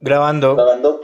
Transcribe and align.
Grabando. 0.00 0.54
Grabando. 0.54 1.00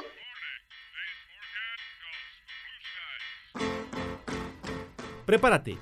Prepárate. 5.27 5.79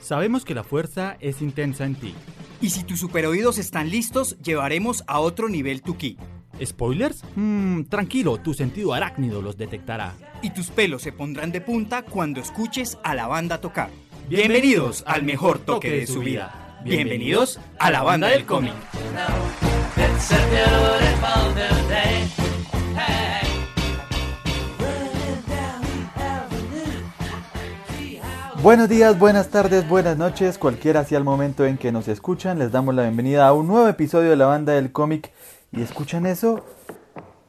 Sabemos 0.00 0.44
que 0.44 0.54
la 0.54 0.64
fuerza 0.64 1.16
es 1.20 1.40
intensa 1.40 1.84
en 1.84 1.94
ti. 1.94 2.14
Y 2.60 2.70
si 2.70 2.84
tus 2.84 3.00
superoídos 3.00 3.58
están 3.58 3.88
listos, 3.88 4.38
llevaremos 4.42 5.04
a 5.06 5.20
otro 5.20 5.48
nivel 5.48 5.80
tu 5.82 5.96
ki. 5.96 6.18
¿Spoilers? 6.62 7.24
Mm, 7.34 7.84
tranquilo, 7.84 8.38
tu 8.38 8.52
sentido 8.52 8.92
arácnido 8.92 9.40
los 9.40 9.56
detectará. 9.56 10.14
Y 10.42 10.50
tus 10.50 10.68
pelos 10.68 11.02
se 11.02 11.12
pondrán 11.12 11.50
de 11.50 11.60
punta 11.60 12.02
cuando 12.02 12.40
escuches 12.40 12.98
a 13.02 13.14
la 13.14 13.26
banda 13.26 13.60
tocar. 13.60 13.88
Bienvenidos 14.28 15.02
al 15.06 15.22
mejor 15.22 15.58
toque 15.58 15.90
de 15.90 16.06
su 16.06 16.20
vida. 16.20 16.80
Bienvenidos 16.84 17.58
a 17.78 17.90
la 17.90 18.02
banda 18.02 18.28
del 18.28 18.44
cómic. 18.44 18.74
Buenos 28.64 28.88
días, 28.88 29.18
buenas 29.18 29.50
tardes, 29.50 29.86
buenas 29.86 30.16
noches, 30.16 30.56
cualquiera 30.56 31.04
sea 31.04 31.18
el 31.18 31.24
momento 31.24 31.66
en 31.66 31.76
que 31.76 31.92
nos 31.92 32.08
escuchan, 32.08 32.58
les 32.58 32.72
damos 32.72 32.94
la 32.94 33.02
bienvenida 33.02 33.46
a 33.46 33.52
un 33.52 33.66
nuevo 33.66 33.86
episodio 33.88 34.30
de 34.30 34.36
la 34.36 34.46
banda 34.46 34.72
del 34.72 34.90
cómic. 34.90 35.30
¿Y 35.70 35.82
escuchan 35.82 36.24
eso? 36.24 36.64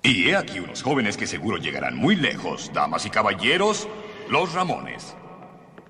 Y 0.04 0.28
he 0.28 0.36
aquí 0.36 0.60
unos 0.60 0.84
jóvenes 0.84 1.16
que 1.16 1.26
seguro 1.26 1.56
llegarán 1.56 1.96
muy 1.96 2.18
lejos, 2.18 2.70
damas 2.74 3.06
y 3.06 3.10
caballeros, 3.10 3.88
los 4.30 4.52
Ramones. 4.52 5.16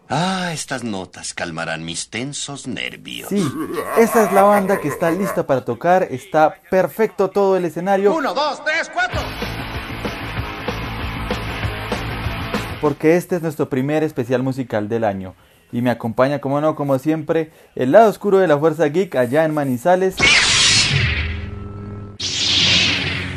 Ah, 0.09 0.51
estas 0.53 0.83
notas 0.83 1.33
calmarán 1.33 1.83
mis 1.83 2.11
tensos 2.11 2.67
nervios. 2.67 3.29
Sí, 3.29 3.51
esa 3.97 4.25
es 4.25 4.31
la 4.31 4.43
banda 4.43 4.79
que 4.79 4.89
está 4.89 5.09
lista 5.09 5.47
para 5.47 5.65
tocar, 5.65 6.03
está 6.03 6.53
perfecto 6.69 7.31
todo 7.31 7.57
el 7.57 7.65
escenario. 7.65 8.13
Uno, 8.13 8.31
dos, 8.35 8.63
tres, 8.63 8.91
cuatro. 8.93 9.21
Porque 12.85 13.15
este 13.15 13.37
es 13.37 13.41
nuestro 13.41 13.67
primer 13.67 14.03
especial 14.03 14.43
musical 14.43 14.87
del 14.87 15.05
año. 15.05 15.33
Y 15.71 15.81
me 15.81 15.89
acompaña, 15.89 16.39
como 16.39 16.61
no, 16.61 16.75
como 16.75 16.99
siempre, 16.99 17.49
el 17.73 17.91
lado 17.91 18.11
oscuro 18.11 18.37
de 18.37 18.47
la 18.47 18.59
Fuerza 18.59 18.85
Geek 18.85 19.15
allá 19.15 19.43
en 19.43 19.55
Manizales. 19.55 20.15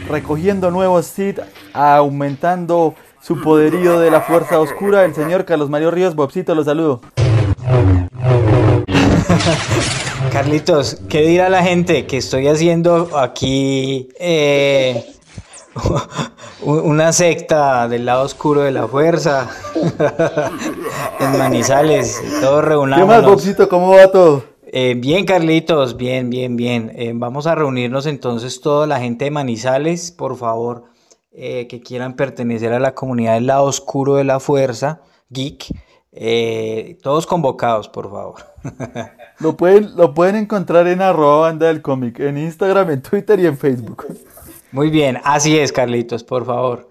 Recogiendo 0.06 0.70
nuevos 0.70 1.06
seed, 1.06 1.40
aumentando 1.72 2.94
su 3.22 3.40
poderío 3.40 3.98
de 3.98 4.10
la 4.10 4.20
Fuerza 4.20 4.60
Oscura, 4.60 5.06
el 5.06 5.14
señor 5.14 5.46
Carlos 5.46 5.70
Mario 5.70 5.92
Ríos. 5.92 6.14
Bobcito, 6.14 6.54
lo 6.54 6.62
saludo. 6.62 7.00
Carlitos, 10.30 11.00
¿qué 11.08 11.22
dirá 11.22 11.48
la 11.48 11.62
gente 11.62 12.04
que 12.04 12.18
estoy 12.18 12.48
haciendo 12.48 13.16
aquí? 13.16 14.10
Eh, 14.20 15.06
una 16.62 17.12
secta 17.12 17.88
del 17.88 18.06
lado 18.06 18.24
oscuro 18.24 18.62
de 18.62 18.72
la 18.72 18.86
fuerza 18.86 19.48
en 21.20 21.38
Manizales, 21.38 22.20
todos 22.40 22.64
reunamos. 22.64 23.04
¿Qué 23.04 23.10
más, 23.10 23.24
Bobcito? 23.24 23.68
¿Cómo 23.68 23.90
va 23.90 24.10
todo? 24.10 24.44
Eh, 24.70 24.94
bien, 24.98 25.24
Carlitos, 25.24 25.96
bien, 25.96 26.28
bien, 26.28 26.56
bien. 26.56 26.92
Eh, 26.94 27.12
vamos 27.14 27.46
a 27.46 27.54
reunirnos 27.54 28.06
entonces 28.06 28.60
toda 28.60 28.86
la 28.86 29.00
gente 29.00 29.24
de 29.24 29.30
Manizales, 29.30 30.10
por 30.10 30.36
favor, 30.36 30.84
eh, 31.32 31.66
que 31.68 31.80
quieran 31.80 32.16
pertenecer 32.16 32.72
a 32.72 32.78
la 32.78 32.94
comunidad 32.94 33.34
del 33.34 33.46
lado 33.46 33.64
oscuro 33.64 34.16
de 34.16 34.24
la 34.24 34.40
fuerza, 34.40 35.00
geek. 35.30 35.66
todos 37.02 37.26
convocados, 37.26 37.88
por 37.88 38.10
favor. 38.10 38.42
lo, 39.40 39.56
pueden, 39.56 39.96
lo 39.96 40.12
pueden 40.12 40.36
encontrar 40.36 40.86
en 40.86 41.00
arroba 41.00 41.40
banda 41.40 41.68
del 41.68 41.80
cómic, 41.80 42.20
en 42.20 42.36
Instagram, 42.36 42.90
en 42.90 43.02
Twitter 43.02 43.40
y 43.40 43.46
en 43.46 43.56
Facebook. 43.56 44.06
Muy 44.70 44.90
bien, 44.90 45.18
así 45.24 45.58
es, 45.58 45.72
Carlitos, 45.72 46.24
por 46.24 46.44
favor. 46.44 46.90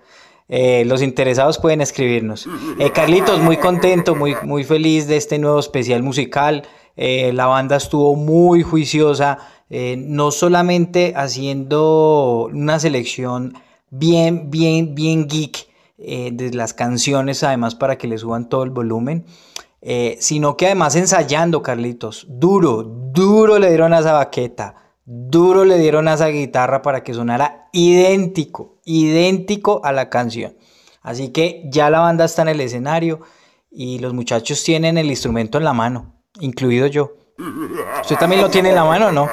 Eh, 0.49 0.85
los 0.85 1.01
interesados 1.01 1.59
pueden 1.59 1.81
escribirnos. 1.81 2.47
Eh, 2.79 2.91
Carlitos, 2.91 3.39
muy 3.39 3.57
contento, 3.57 4.15
muy, 4.15 4.35
muy 4.43 4.63
feliz 4.63 5.07
de 5.07 5.17
este 5.17 5.37
nuevo 5.37 5.59
especial 5.59 6.01
musical. 6.01 6.63
Eh, 6.95 7.33
la 7.33 7.45
banda 7.45 7.75
estuvo 7.75 8.15
muy 8.15 8.63
juiciosa, 8.63 9.39
no 9.69 10.31
solamente 10.31 11.13
haciendo 11.15 12.49
una 12.51 12.79
selección 12.79 13.55
bien, 13.89 14.49
bien, 14.49 14.95
bien 14.95 15.27
geek 15.27 15.67
de 15.97 16.51
las 16.53 16.73
canciones, 16.73 17.43
además 17.43 17.75
para 17.75 17.97
que 17.97 18.07
le 18.07 18.17
suban 18.17 18.47
todo 18.47 18.63
el 18.63 18.69
volumen, 18.69 19.25
sino 20.19 20.55
que 20.55 20.67
además 20.67 20.95
ensayando, 20.95 21.61
Carlitos. 21.61 22.25
Duro, 22.29 22.81
duro 22.81 23.59
le 23.59 23.67
dieron 23.67 23.93
a 23.93 23.99
esa 23.99 24.13
baqueta 24.13 24.86
duro 25.09 25.63
le 25.63 25.79
dieron 25.79 26.09
a 26.09 26.15
esa 26.15 26.27
guitarra 26.27 26.81
para 26.81 27.01
que 27.01 27.13
sonara 27.13 27.69
idéntico, 27.71 28.77
idéntico 28.83 29.81
a 29.85 29.93
la 29.93 30.09
canción. 30.09 30.55
Así 31.01 31.29
que 31.29 31.63
ya 31.71 31.89
la 31.89 32.01
banda 32.01 32.25
está 32.25 32.41
en 32.41 32.49
el 32.49 32.59
escenario 32.59 33.21
y 33.71 33.99
los 33.99 34.13
muchachos 34.13 34.61
tienen 34.63 34.97
el 34.97 35.07
instrumento 35.07 35.57
en 35.57 35.63
la 35.63 35.71
mano, 35.71 36.13
incluido 36.41 36.87
yo. 36.87 37.13
¿Usted 38.01 38.17
también 38.17 38.41
lo 38.41 38.49
tiene 38.49 38.69
en 38.69 38.75
la 38.75 38.83
mano 38.83 39.07
o 39.07 39.11
no? 39.13 39.29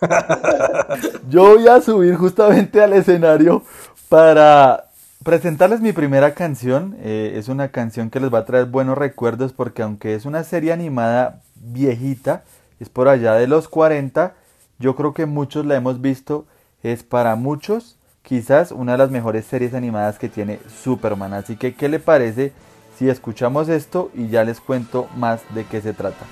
yo 1.28 1.56
voy 1.56 1.66
a 1.66 1.80
subir 1.80 2.14
justamente 2.14 2.80
al 2.80 2.92
escenario 2.92 3.64
para 4.08 4.90
presentarles 5.24 5.80
mi 5.80 5.92
primera 5.92 6.34
canción. 6.34 6.96
Eh, 7.00 7.32
es 7.34 7.48
una 7.48 7.72
canción 7.72 8.10
que 8.10 8.20
les 8.20 8.32
va 8.32 8.40
a 8.40 8.44
traer 8.44 8.66
buenos 8.66 8.96
recuerdos 8.96 9.52
porque 9.52 9.82
aunque 9.82 10.14
es 10.14 10.24
una 10.24 10.44
serie 10.44 10.72
animada 10.72 11.42
viejita, 11.56 12.44
es 12.78 12.90
por 12.90 13.08
allá 13.08 13.34
de 13.34 13.48
los 13.48 13.66
40, 13.66 14.36
yo 14.78 14.96
creo 14.96 15.14
que 15.14 15.26
muchos 15.26 15.66
la 15.66 15.76
hemos 15.76 16.00
visto, 16.00 16.46
es 16.82 17.02
para 17.02 17.36
muchos 17.36 17.96
quizás 18.22 18.72
una 18.72 18.92
de 18.92 18.98
las 18.98 19.10
mejores 19.10 19.46
series 19.46 19.74
animadas 19.74 20.18
que 20.18 20.28
tiene 20.28 20.60
Superman. 20.82 21.32
Así 21.32 21.56
que, 21.56 21.74
¿qué 21.74 21.88
le 21.88 21.98
parece 21.98 22.52
si 22.98 23.08
escuchamos 23.08 23.68
esto 23.68 24.10
y 24.14 24.28
ya 24.28 24.44
les 24.44 24.60
cuento 24.60 25.08
más 25.16 25.42
de 25.54 25.64
qué 25.64 25.80
se 25.80 25.92
trata? 25.92 26.26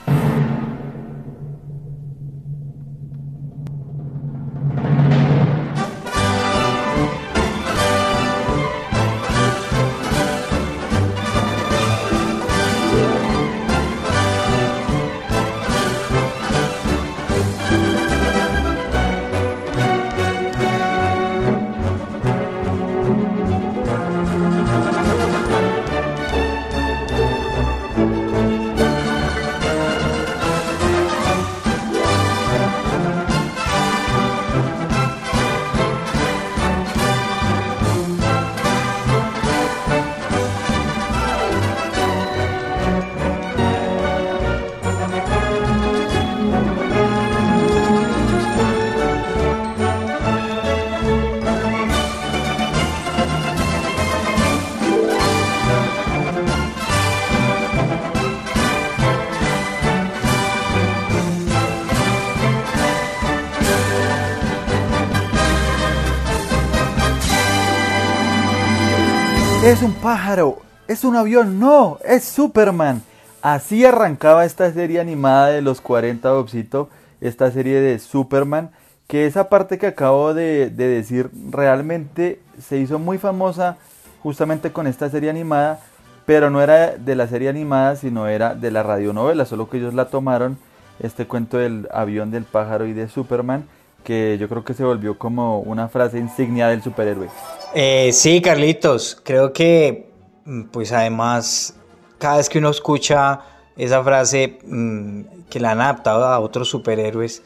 Es 69.64 69.80
un 69.80 69.94
pájaro, 69.94 70.58
es 70.88 71.04
un 71.04 71.16
avión, 71.16 71.58
no, 71.58 71.96
es 72.04 72.24
Superman. 72.24 73.00
Así 73.40 73.82
arrancaba 73.86 74.44
esta 74.44 74.70
serie 74.70 75.00
animada 75.00 75.48
de 75.48 75.62
los 75.62 75.80
40 75.80 76.30
Bobcito, 76.32 76.90
esta 77.22 77.50
serie 77.50 77.80
de 77.80 77.98
Superman, 77.98 78.72
que 79.06 79.24
esa 79.24 79.48
parte 79.48 79.78
que 79.78 79.86
acabo 79.86 80.34
de, 80.34 80.68
decir 80.68 81.30
realmente 81.48 82.42
se 82.60 82.76
hizo 82.76 82.98
muy 82.98 83.16
famosa 83.16 83.78
justamente 84.22 84.70
con 84.70 84.86
esta 84.86 85.08
serie 85.08 85.30
animada, 85.30 85.80
pero 86.26 86.50
no 86.50 86.60
era 86.60 86.98
de 86.98 87.14
la 87.14 87.26
serie 87.26 87.48
animada, 87.48 87.96
sino 87.96 88.28
era 88.28 88.54
de 88.54 88.70
la 88.70 88.82
radionovela, 88.82 89.46
solo 89.46 89.70
que 89.70 89.78
ellos 89.78 89.94
la 89.94 90.10
tomaron, 90.10 90.58
este 91.00 91.26
cuento 91.26 91.56
del 91.56 91.88
avión 91.90 92.30
del 92.30 92.44
pájaro 92.44 92.84
y 92.84 92.92
de 92.92 93.08
Superman, 93.08 93.64
que 94.04 94.36
yo 94.38 94.46
creo 94.50 94.62
que 94.62 94.74
se 94.74 94.84
volvió 94.84 95.16
como 95.16 95.60
una 95.60 95.88
frase 95.88 96.18
insignia 96.18 96.68
del 96.68 96.82
superhéroe. 96.82 97.30
Eh, 97.76 98.12
sí, 98.12 98.40
Carlitos, 98.40 99.20
creo 99.24 99.52
que 99.52 100.08
mm, 100.44 100.62
pues 100.70 100.92
además 100.92 101.74
cada 102.18 102.36
vez 102.36 102.48
que 102.48 102.58
uno 102.60 102.70
escucha 102.70 103.40
esa 103.76 104.00
frase 104.04 104.60
mm, 104.64 105.22
que 105.50 105.58
la 105.58 105.72
han 105.72 105.80
adaptado 105.80 106.24
a 106.24 106.38
otros 106.38 106.68
superhéroes, 106.68 107.42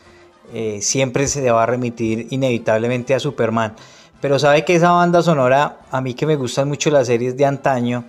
eh, 0.53 0.81
siempre 0.83 1.27
se 1.27 1.51
va 1.51 1.63
a 1.63 1.67
remitir 1.67 2.27
inevitablemente 2.31 3.15
a 3.15 3.21
Superman. 3.21 3.75
pero 4.21 4.39
sabe 4.39 4.65
que 4.67 4.75
esa 4.75 4.91
banda 4.91 5.23
sonora, 5.23 5.79
a 5.91 6.01
mí 6.03 6.13
que 6.13 6.27
me 6.27 6.37
gustan 6.37 6.69
mucho 6.69 6.91
las 6.91 7.07
series 7.07 7.37
de 7.37 7.47
antaño, 7.47 8.05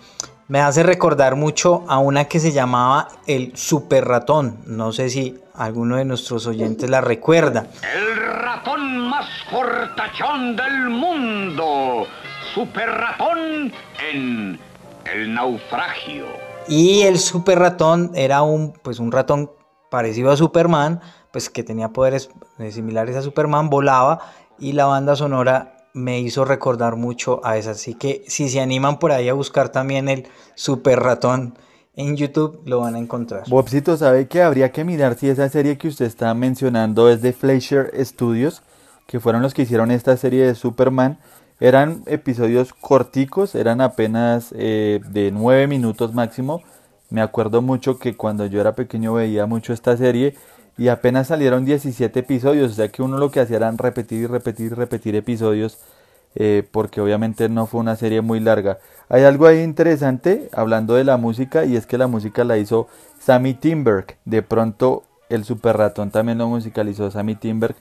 me 0.50 0.60
hace 0.60 0.84
recordar 0.84 1.36
mucho 1.38 1.86
a 1.88 2.00
una 2.00 2.26
que 2.26 2.40
se 2.40 2.52
llamaba 2.52 3.08
El 3.28 3.56
Super 3.56 4.06
Ratón. 4.06 4.58
No 4.66 4.92
sé 4.92 5.10
si 5.10 5.40
alguno 5.60 5.98
de 5.98 6.06
nuestros 6.06 6.48
oyentes 6.48 6.90
la 6.90 7.02
recuerda. 7.02 7.68
El 7.94 8.16
ratón 8.16 9.10
más 9.10 9.28
fortachón 9.52 10.56
del 10.56 10.90
mundo. 10.90 12.08
Super 12.54 12.90
Ratón 12.90 13.72
en 14.12 14.60
El 15.06 15.34
Naufragio. 15.34 16.26
Y 16.68 17.02
el 17.02 17.20
Super 17.20 17.60
Ratón 17.60 18.12
era 18.16 18.42
un, 18.42 18.72
pues 18.72 19.00
un 19.00 19.12
ratón 19.12 19.52
parecido 19.92 20.32
a 20.32 20.38
Superman, 20.38 21.02
pues 21.32 21.50
que 21.50 21.64
tenía 21.64 21.90
poderes 21.90 22.30
eh, 22.58 22.72
similares 22.72 23.16
a 23.18 23.22
Superman, 23.22 23.70
volaba 23.70 24.20
y 24.58 24.72
la 24.72 24.86
banda 24.86 25.16
sonora 25.16 25.78
me 25.94 26.20
hizo 26.20 26.46
recordar 26.46 26.96
mucho 26.96 27.42
a 27.44 27.58
esa. 27.58 27.72
Así 27.72 27.96
que 27.96 28.24
si 28.28 28.48
se 28.50 28.62
animan 28.62 28.98
por 28.98 29.12
ahí 29.12 29.28
a 29.28 29.34
buscar 29.34 29.70
también 29.70 30.08
el 30.08 30.28
Super 30.56 31.00
Ratón 31.02 31.58
en 31.96 32.16
YouTube, 32.16 32.62
lo 32.66 32.80
van 32.80 32.96
a 32.96 33.00
encontrar. 33.00 33.44
Bobcito, 33.50 33.98
¿sabe 33.98 34.28
que 34.28 34.42
habría 34.42 34.72
que 34.72 34.84
mirar 34.84 35.16
si 35.16 35.30
esa 35.30 35.50
serie 35.50 35.78
que 35.78 35.88
usted 35.88 36.06
está 36.06 36.34
mencionando 36.34 37.10
es 37.10 37.22
de 37.22 37.34
Fleischer 37.34 37.92
Studios, 38.06 38.62
que 39.08 39.20
fueron 39.20 39.42
los 39.42 39.54
que 39.54 39.64
hicieron 39.64 39.92
esta 39.92 40.16
serie 40.18 40.46
de 40.46 40.56
Superman? 40.56 41.20
Eran 41.60 42.04
episodios 42.06 42.74
corticos, 42.74 43.54
eran 43.54 43.82
apenas 43.82 44.54
eh, 44.56 45.02
de 45.10 45.32
nueve 45.32 45.68
minutos 45.68 46.14
máximo. 46.14 46.62
Me 47.10 47.22
acuerdo 47.22 47.62
mucho 47.62 48.00
que 48.00 48.16
cuando 48.16 48.46
yo 48.46 48.62
era 48.62 48.76
pequeño 48.76 49.14
veía 49.14 49.46
mucho 49.46 49.74
esta 49.74 49.98
serie 49.98 50.36
y 50.78 50.88
apenas 50.88 51.28
salieron 51.28 51.66
17 51.66 52.18
episodios, 52.22 52.72
o 52.72 52.76
sea 52.76 52.88
que 52.88 53.02
uno 53.02 53.18
lo 53.18 53.30
que 53.32 53.42
hacía 53.42 53.58
era 53.58 53.70
repetir 53.72 54.22
y 54.22 54.28
repetir 54.28 54.68
y 54.68 54.76
repetir 54.76 55.16
episodios, 55.16 55.80
eh, 56.36 56.66
porque 56.72 57.02
obviamente 57.02 57.50
no 57.50 57.66
fue 57.68 57.82
una 57.82 57.98
serie 57.98 58.22
muy 58.22 58.40
larga. 58.40 58.80
Hay 59.12 59.24
algo 59.24 59.48
ahí 59.48 59.62
interesante 59.62 60.50
hablando 60.54 60.94
de 60.94 61.04
la 61.04 61.18
música 61.18 61.66
y 61.66 61.76
es 61.76 61.88
que 61.88 61.98
la 61.98 62.06
música 62.06 62.44
la 62.44 62.58
hizo 62.60 62.88
Sammy 63.20 63.56
Timberg. 63.56 64.18
De 64.24 64.44
pronto 64.44 65.02
el 65.30 65.46
Super 65.46 65.78
Ratón 65.78 66.12
también 66.12 66.38
lo 66.38 66.48
musicalizó 66.48 67.10
Sammy 67.10 67.34
Timberg. 67.34 67.76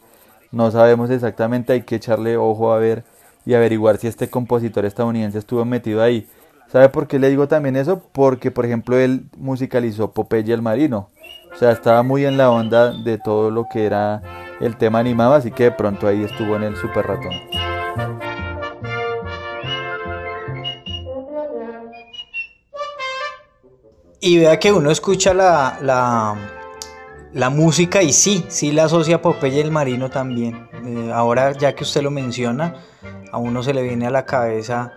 No 0.52 0.70
sabemos 0.70 1.10
exactamente, 1.10 1.74
hay 1.74 1.82
que 1.82 1.96
echarle 1.96 2.38
ojo 2.38 2.72
a 2.72 2.78
ver 2.78 3.04
y 3.44 3.52
averiguar 3.52 3.98
si 3.98 4.06
este 4.06 4.30
compositor 4.30 4.86
estadounidense 4.86 5.38
estuvo 5.38 5.66
metido 5.66 6.02
ahí. 6.02 6.26
¿Sabe 6.72 6.88
por 6.88 7.06
qué 7.06 7.18
le 7.18 7.28
digo 7.28 7.46
también 7.46 7.76
eso? 7.76 8.02
Porque, 8.12 8.50
por 8.50 8.64
ejemplo, 8.64 8.96
él 8.96 9.26
musicalizó 9.36 10.12
Popeye 10.12 10.54
el 10.54 10.62
Marino. 10.62 11.10
O 11.54 11.56
sea, 11.56 11.72
estaba 11.72 12.02
muy 12.02 12.24
en 12.24 12.38
la 12.38 12.50
onda 12.50 12.92
de 12.92 13.18
todo 13.18 13.50
lo 13.50 13.66
que 13.70 13.84
era 13.84 14.22
el 14.60 14.76
tema 14.76 14.98
animado, 14.98 15.34
así 15.34 15.50
que 15.50 15.64
de 15.64 15.72
pronto 15.72 16.06
ahí 16.06 16.24
estuvo 16.24 16.56
en 16.56 16.62
el 16.62 16.76
Super 16.76 17.06
Ratón. 17.06 17.67
Y 24.20 24.38
vea 24.38 24.58
que 24.58 24.72
uno 24.72 24.90
escucha 24.90 25.32
la, 25.32 25.78
la, 25.82 26.36
la 27.32 27.50
música 27.50 28.02
y 28.02 28.12
sí, 28.12 28.44
sí 28.48 28.72
la 28.72 28.84
asocia 28.84 29.16
a 29.16 29.22
Popeye 29.22 29.60
el 29.60 29.70
Marino 29.70 30.10
también. 30.10 30.68
Eh, 30.84 31.10
ahora 31.14 31.52
ya 31.52 31.74
que 31.74 31.84
usted 31.84 32.02
lo 32.02 32.10
menciona, 32.10 32.74
a 33.30 33.38
uno 33.38 33.62
se 33.62 33.72
le 33.74 33.82
viene 33.82 34.06
a 34.06 34.10
la 34.10 34.24
cabeza 34.24 34.92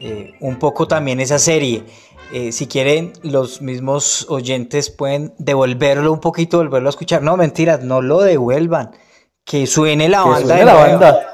eh, 0.00 0.34
un 0.40 0.56
poco 0.58 0.86
también 0.86 1.18
esa 1.20 1.38
serie. 1.38 1.84
Eh, 2.32 2.52
si 2.52 2.68
quieren, 2.68 3.12
los 3.22 3.60
mismos 3.60 4.26
oyentes 4.28 4.88
pueden 4.88 5.34
devolverlo 5.38 6.12
un 6.12 6.20
poquito, 6.20 6.58
volverlo 6.58 6.88
a 6.88 6.90
escuchar. 6.90 7.22
No, 7.22 7.36
mentiras, 7.36 7.82
no 7.82 8.00
lo 8.00 8.20
devuelvan. 8.20 8.92
Que 9.44 9.66
suene 9.66 10.08
la 10.08 10.22
Que 10.22 10.28
banda. 10.30 10.46
suene 10.46 10.60
de 10.60 10.64
la 10.64 10.72
nuevo. 10.74 10.88
banda. 11.00 11.26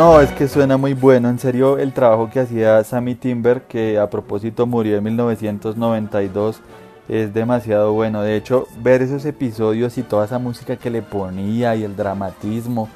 No, 0.00 0.18
es 0.18 0.32
que 0.32 0.48
suena 0.48 0.78
muy 0.78 0.94
bueno, 0.94 1.28
en 1.28 1.38
serio 1.38 1.76
el 1.76 1.92
trabajo 1.92 2.30
que 2.30 2.40
hacía 2.40 2.82
Sammy 2.84 3.16
Timber, 3.16 3.64
que 3.64 3.98
a 3.98 4.08
propósito 4.08 4.66
murió 4.66 4.96
en 4.96 5.04
1992, 5.04 6.62
es 7.06 7.34
demasiado 7.34 7.92
bueno. 7.92 8.22
De 8.22 8.34
hecho, 8.34 8.66
ver 8.78 9.02
esos 9.02 9.26
episodios 9.26 9.98
y 9.98 10.02
toda 10.02 10.24
esa 10.24 10.38
música 10.38 10.76
que 10.76 10.88
le 10.88 11.02
ponía 11.02 11.76
y 11.76 11.84
el 11.84 11.96
dramatismo 11.96 12.88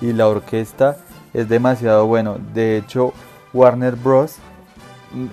y 0.00 0.12
la 0.12 0.28
orquesta 0.28 0.98
es 1.34 1.48
demasiado 1.48 2.06
bueno. 2.06 2.36
De 2.54 2.76
hecho, 2.76 3.12
Warner 3.52 3.96
Bros. 3.96 4.36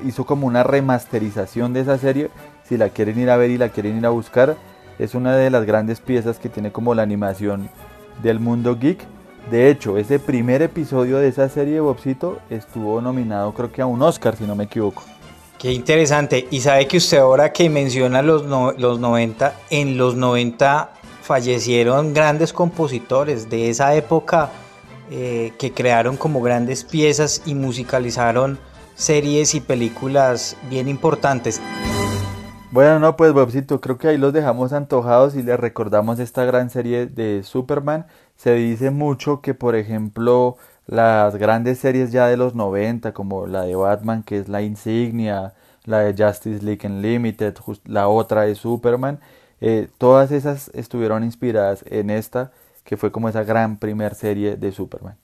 hizo 0.04 0.26
como 0.26 0.48
una 0.48 0.64
remasterización 0.64 1.74
de 1.74 1.82
esa 1.82 2.00
serie. 2.00 2.32
Si 2.64 2.76
la 2.76 2.90
quieren 2.90 3.20
ir 3.20 3.30
a 3.30 3.38
ver 3.38 3.52
y 3.52 3.60
la 3.60 3.70
quieren 3.70 4.00
ir 4.00 4.06
a 4.08 4.10
buscar, 4.10 4.56
es 4.98 5.14
una 5.14 5.36
de 5.36 5.52
las 5.52 5.64
grandes 5.66 6.00
piezas 6.00 6.40
que 6.40 6.50
tiene 6.50 6.72
como 6.72 6.96
la 6.96 7.04
animación 7.04 7.70
del 8.24 8.40
mundo 8.40 8.80
geek. 8.80 9.19
De 9.50 9.70
hecho, 9.70 9.98
ese 9.98 10.20
primer 10.20 10.62
episodio 10.62 11.18
de 11.18 11.28
esa 11.30 11.50
serie 11.50 11.76
de 11.76 11.80
Bobcito 11.80 12.40
estuvo 12.50 13.02
nominado 13.02 13.54
creo 13.54 13.72
que 13.72 13.82
a 13.82 13.86
un 13.86 14.02
Oscar, 14.02 14.36
si 14.36 14.44
no 14.46 14.56
me 14.56 14.66
equivoco. 14.66 15.04
Qué 15.58 15.72
interesante. 15.74 16.48
Y 16.52 16.62
sabe 16.62 16.88
que 16.88 16.98
usted 16.98 17.18
ahora 17.18 17.52
que 17.52 17.70
menciona 17.70 18.22
los, 18.22 18.46
no- 18.46 18.72
los 18.74 19.00
90, 19.00 19.54
en 19.72 19.98
los 19.98 20.16
90 20.16 20.92
fallecieron 21.24 22.14
grandes 22.14 22.54
compositores 22.54 23.50
de 23.50 23.70
esa 23.70 23.94
época 23.96 24.50
eh, 25.12 25.54
que 25.60 25.72
crearon 25.74 26.16
como 26.18 26.42
grandes 26.42 26.84
piezas 26.84 27.42
y 27.46 27.56
musicalizaron 27.56 28.60
series 28.96 29.56
y 29.56 29.62
películas 29.62 30.56
bien 30.70 30.88
importantes. 30.88 31.60
Bueno, 32.72 33.00
no, 33.00 33.18
pues 33.18 33.34
Bobcito, 33.34 33.82
creo 33.82 33.98
que 33.98 34.08
ahí 34.10 34.18
los 34.18 34.32
dejamos 34.32 34.74
antojados 34.74 35.36
y 35.36 35.42
les 35.42 35.60
recordamos 35.60 36.20
esta 36.20 36.46
gran 36.46 36.70
serie 36.70 37.08
de 37.08 37.42
Superman. 37.44 38.06
Se 38.40 38.56
dice 38.56 38.90
mucho 38.90 39.42
que, 39.42 39.54
por 39.54 39.76
ejemplo, 39.76 40.56
las 40.88 41.36
grandes 41.36 41.80
series 41.80 42.14
ya 42.14 42.28
de 42.28 42.38
los 42.38 42.56
90, 42.56 43.14
como 43.14 43.48
la 43.48 43.64
de 43.64 43.76
Batman, 43.76 44.24
que 44.24 44.38
es 44.38 44.48
la 44.48 44.62
insignia, 44.62 45.56
la 45.84 46.00
de 46.00 46.24
Justice 46.24 46.64
League 46.64 46.88
Unlimited, 46.88 47.56
la 47.84 48.08
otra 48.08 48.44
de 48.44 48.56
Superman, 48.56 49.20
eh, 49.60 49.90
todas 49.98 50.32
esas 50.32 50.72
estuvieron 50.74 51.26
inspiradas 51.26 51.84
en 51.90 52.10
esta, 52.10 52.54
que 52.86 52.96
fue 52.96 53.12
como 53.12 53.28
esa 53.28 53.44
gran 53.44 53.78
primer 53.78 54.16
serie 54.16 54.56
de 54.56 54.72
Superman. 54.72 55.18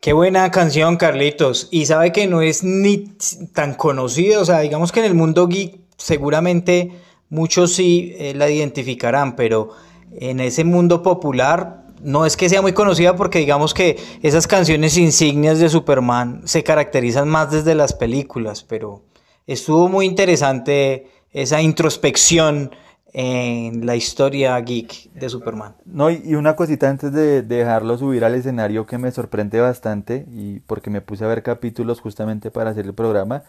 Qué 0.00 0.12
buena 0.12 0.50
canción, 0.50 0.96
Carlitos. 0.96 1.68
Y 1.70 1.86
sabe 1.86 2.10
que 2.10 2.26
no 2.26 2.42
es 2.42 2.64
ni 2.64 3.14
tan 3.52 3.74
conocida, 3.74 4.40
o 4.40 4.44
sea, 4.44 4.58
digamos 4.58 4.90
que 4.90 4.98
en 4.98 5.06
el 5.06 5.14
mundo 5.14 5.46
geek 5.46 5.78
seguramente 5.98 6.90
muchos 7.28 7.74
sí 7.74 8.12
eh, 8.18 8.34
la 8.34 8.50
identificarán, 8.50 9.36
pero 9.36 9.70
en 10.10 10.40
ese 10.40 10.64
mundo 10.64 11.00
popular 11.04 11.83
no 12.04 12.26
es 12.26 12.36
que 12.36 12.48
sea 12.48 12.62
muy 12.62 12.72
conocida 12.72 13.16
porque 13.16 13.40
digamos 13.40 13.74
que 13.74 13.98
esas 14.22 14.46
canciones 14.46 14.96
insignias 14.96 15.58
de 15.58 15.68
Superman 15.68 16.42
se 16.44 16.62
caracterizan 16.62 17.28
más 17.28 17.50
desde 17.50 17.74
las 17.74 17.94
películas, 17.94 18.62
pero 18.62 19.02
estuvo 19.46 19.88
muy 19.88 20.06
interesante 20.06 21.08
esa 21.32 21.60
introspección 21.60 22.70
en 23.12 23.86
la 23.86 23.96
historia 23.96 24.58
geek 24.60 25.12
de 25.12 25.28
Superman. 25.28 25.76
No, 25.84 26.10
y 26.10 26.34
una 26.34 26.56
cosita 26.56 26.90
antes 26.90 27.12
de 27.12 27.42
de 27.42 27.56
dejarlo 27.56 27.96
subir 27.96 28.24
al 28.24 28.34
escenario 28.34 28.86
que 28.86 28.98
me 28.98 29.10
sorprende 29.10 29.60
bastante, 29.60 30.26
y 30.32 30.60
porque 30.60 30.90
me 30.90 31.00
puse 31.00 31.24
a 31.24 31.28
ver 31.28 31.42
capítulos 31.42 32.00
justamente 32.00 32.50
para 32.50 32.70
hacer 32.70 32.86
el 32.86 32.94
programa, 32.94 33.44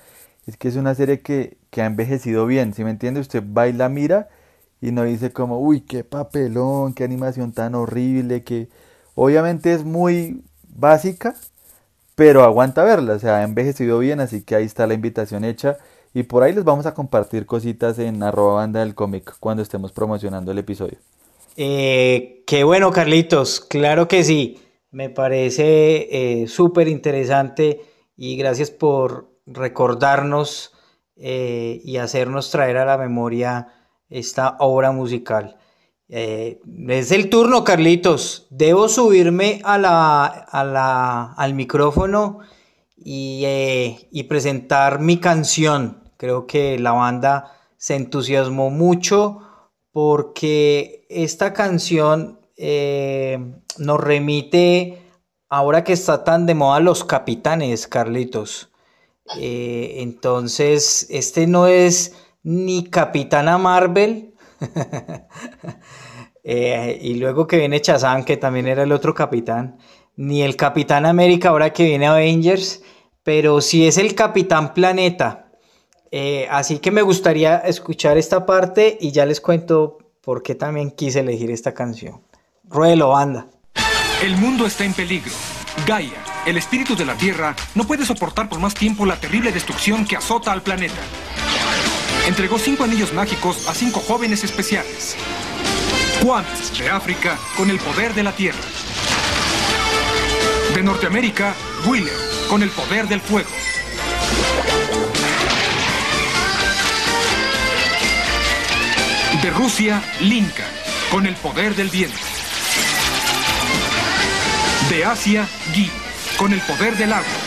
es 0.46 0.56
que 0.58 0.68
es 0.68 0.76
una 0.76 0.94
serie 0.94 1.22
que, 1.22 1.58
que 1.72 1.82
ha 1.82 1.86
envejecido 1.88 2.46
bien, 2.46 2.74
¿sí 2.74 2.84
me 2.84 2.92
entiende? 2.92 3.20
Usted 3.20 3.44
va 3.44 3.68
y 3.68 3.74
la 3.74 3.90
mira 3.90 4.30
y 4.82 4.92
no 4.92 5.04
dice 5.04 5.32
como, 5.32 5.60
uy, 5.60 5.82
qué 5.82 6.04
papelón, 6.04 6.94
qué 6.94 7.04
animación 7.04 7.54
tan 7.54 7.76
horrible, 7.76 8.44
que 8.44 8.70
obviamente 9.16 9.74
es 9.74 9.84
muy 9.84 10.44
básica, 10.68 11.36
pero 12.16 12.44
aguanta 12.44 12.84
verla, 12.84 13.14
o 13.14 13.20
sea, 13.20 13.38
ha 13.38 13.44
envejecido 13.44 14.00
bien, 14.00 14.20
así 14.20 14.44
que 14.44 14.56
ahí 14.56 14.66
está 14.66 14.88
la 14.88 14.94
invitación 14.94 15.44
hecha. 15.44 15.78
Y 16.14 16.24
por 16.24 16.44
ahí 16.44 16.54
les 16.54 16.64
vamos 16.64 16.86
a 16.86 16.94
compartir 16.94 17.46
cositas 17.46 18.00
en 18.00 18.24
arroba 18.24 18.56
banda 18.56 18.80
del 18.80 18.96
cómic 18.96 19.36
cuando 19.40 19.62
estemos 19.62 19.92
promocionando 19.92 20.52
el 20.52 20.60
episodio. 20.60 20.98
Eh, 21.58 22.44
qué 22.48 22.64
bueno, 22.64 22.92
Carlitos. 22.92 23.60
Claro 23.60 24.08
que 24.08 24.24
sí. 24.24 24.62
Me 24.92 25.10
parece 25.10 26.08
eh, 26.44 26.48
súper 26.48 26.88
interesante 26.88 27.82
y 28.16 28.38
gracias 28.38 28.72
por 28.72 29.30
recordarnos 29.46 30.72
eh, 31.18 31.82
y 31.84 31.98
hacernos 31.98 32.50
traer 32.50 32.78
a 32.78 32.86
la 32.86 32.98
memoria 32.98 33.68
esta 34.10 34.58
obra 34.60 34.92
musical. 34.92 35.58
Eh, 36.08 36.62
es 36.88 37.12
el 37.12 37.30
turno, 37.30 37.64
Carlitos. 37.64 38.48
Debo 38.50 38.88
subirme 38.88 39.62
al 39.64 41.54
micrófono 41.54 42.40
y, 42.96 43.44
eh, 43.46 44.08
y 44.12 44.24
presentar 44.24 45.00
mi 45.00 45.18
canción. 45.20 46.04
Creo 46.18 46.46
que 46.46 46.78
la 46.80 46.92
banda 46.92 47.52
se 47.78 47.96
entusiasmó 47.96 48.70
mucho 48.70 49.42
porque 49.92 51.06
esta 51.10 51.54
canción 51.54 52.40
eh, 52.58 53.40
nos 53.78 54.00
remite, 54.00 55.02
ahora 55.50 55.84
que 55.84 55.94
está 55.94 56.24
tan 56.24 56.46
de 56.46 56.56
moda, 56.56 56.80
los 56.80 57.04
capitanes, 57.04 57.88
Carlitos. 57.88 58.70
Entonces, 59.38 61.08
este 61.10 61.48
no 61.48 61.66
es 61.66 62.14
ni 62.46 62.86
Capitana 62.86 63.58
Marvel. 63.58 64.34
Eh, 66.48 67.00
y 67.02 67.16
luego 67.16 67.48
que 67.48 67.58
viene 67.58 67.82
Chazán, 67.82 68.24
que 68.24 68.38
también 68.38 68.68
era 68.68 68.84
el 68.84 68.92
otro 68.92 69.16
capitán. 69.16 69.80
Ni 70.16 70.44
el 70.44 70.56
Capitán 70.56 71.08
América, 71.08 71.50
ahora 71.50 71.74
que 71.74 71.86
viene 71.86 72.06
Avengers. 72.06 72.84
Pero 73.24 73.62
sí 73.62 73.88
es 73.88 73.98
el 73.98 74.14
Capitán 74.14 74.76
Planeta. 74.76 75.48
así 76.52 76.78
que 76.78 76.92
me 76.92 77.02
gustaría 77.02 77.58
escuchar 77.58 78.20
esta 78.20 78.46
parte 78.46 78.96
y 79.02 79.12
ya 79.12 79.26
les 79.26 79.42
cuento 79.42 79.98
por 80.22 80.44
qué 80.44 80.54
también 80.54 80.92
quise 80.92 81.22
elegir 81.22 81.50
esta 81.50 81.74
canción. 81.74 82.22
Ruelo, 82.64 83.10
banda. 83.10 83.48
El 84.24 84.38
mundo 84.38 84.68
está 84.68 84.86
en 84.86 84.94
peligro. 84.94 85.34
Gaia, 85.88 86.24
el 86.46 86.58
espíritu 86.58 86.96
de 86.96 87.06
la 87.06 87.16
Tierra, 87.16 87.56
no 87.74 87.86
puede 87.86 88.06
soportar 88.06 88.48
por 88.48 88.60
más 88.60 88.76
tiempo 88.76 89.04
la 89.04 89.20
terrible 89.20 89.52
destrucción 89.52 90.06
que 90.06 90.16
azota 90.16 90.52
al 90.52 90.62
planeta. 90.62 91.02
Entregó 92.28 92.58
cinco 92.58 92.84
anillos 92.84 93.14
mágicos 93.14 93.68
a 93.68 93.76
cinco 93.76 94.00
jóvenes 94.00 94.44
especiales. 94.44 95.16
Juan, 96.24 96.44
de 96.80 96.90
África, 96.90 97.38
con 97.56 97.70
el 97.70 97.78
poder 97.78 98.16
de 98.16 98.24
la 98.24 98.32
Tierra. 98.32 98.58
De 100.74 100.82
Norteamérica, 100.82 101.54
Wheeler, 101.86 102.18
con 102.50 102.64
el 102.64 102.70
poder 102.72 103.08
del 103.08 103.22
fuego. 103.22 103.50
De 109.44 109.52
Rusia, 109.52 110.02
Linka, 110.22 110.66
con 111.12 111.28
el 111.28 111.36
poder 111.36 111.76
del 111.76 111.90
viento. 111.90 112.18
De 114.90 115.06
Asia, 115.06 115.48
Gi, 115.74 115.92
con 116.38 116.54
el 116.54 116.62
poder 116.62 116.98
del 116.98 117.14
agua. 117.14 117.45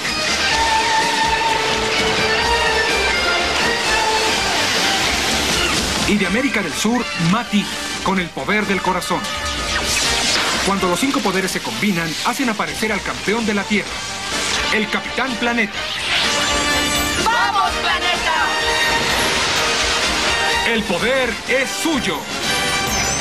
Y 6.08 6.16
de 6.16 6.26
América 6.26 6.62
del 6.62 6.72
Sur, 6.72 7.04
Mati, 7.30 7.62
con 8.02 8.18
el 8.18 8.28
poder 8.28 8.66
del 8.66 8.80
corazón. 8.80 9.20
Cuando 10.66 10.88
los 10.88 10.98
cinco 10.98 11.20
poderes 11.20 11.50
se 11.50 11.60
combinan, 11.60 12.08
hacen 12.26 12.48
aparecer 12.48 12.92
al 12.92 13.02
campeón 13.02 13.44
de 13.44 13.52
la 13.52 13.62
Tierra, 13.62 13.90
el 14.74 14.88
Capitán 14.88 15.30
Planeta. 15.38 15.74
¡Vamos, 17.26 17.70
Planeta! 17.82 18.34
El 20.72 20.82
poder 20.84 21.28
es 21.48 21.68
suyo. 21.68 22.16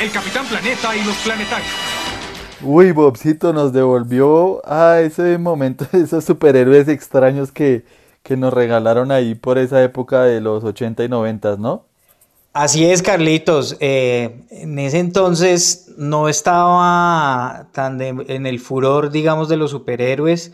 El 0.02 0.10
Capitán 0.12 0.46
Planeta 0.46 0.96
y 0.96 1.04
los 1.04 1.16
planetarios. 1.18 1.72
Uy, 2.62 2.94
Bobcito 2.94 3.52
nos 3.52 3.74
devolvió 3.74 4.62
a 4.66 5.02
ese 5.02 5.38
momento, 5.38 5.86
esos 5.92 6.24
superhéroes 6.24 6.88
extraños 6.88 7.52
que, 7.52 7.84
que 8.24 8.38
nos 8.38 8.54
regalaron 8.54 9.12
ahí 9.12 9.36
por 9.36 9.58
esa 9.58 9.84
época 9.84 10.24
de 10.24 10.40
los 10.40 10.64
80 10.64 11.04
y 11.04 11.10
90, 11.10 11.58
¿no? 11.58 11.84
Así 12.60 12.86
es, 12.86 13.04
Carlitos. 13.04 13.78
Eh, 13.82 14.42
en 14.50 14.80
ese 14.80 14.98
entonces 14.98 15.94
no 15.96 16.28
estaba 16.28 17.70
tan 17.72 18.00
de- 18.00 18.26
en 18.30 18.48
el 18.48 18.60
furor, 18.60 19.12
digamos, 19.12 19.48
de 19.48 19.58
los 19.58 19.70
superhéroes, 19.70 20.54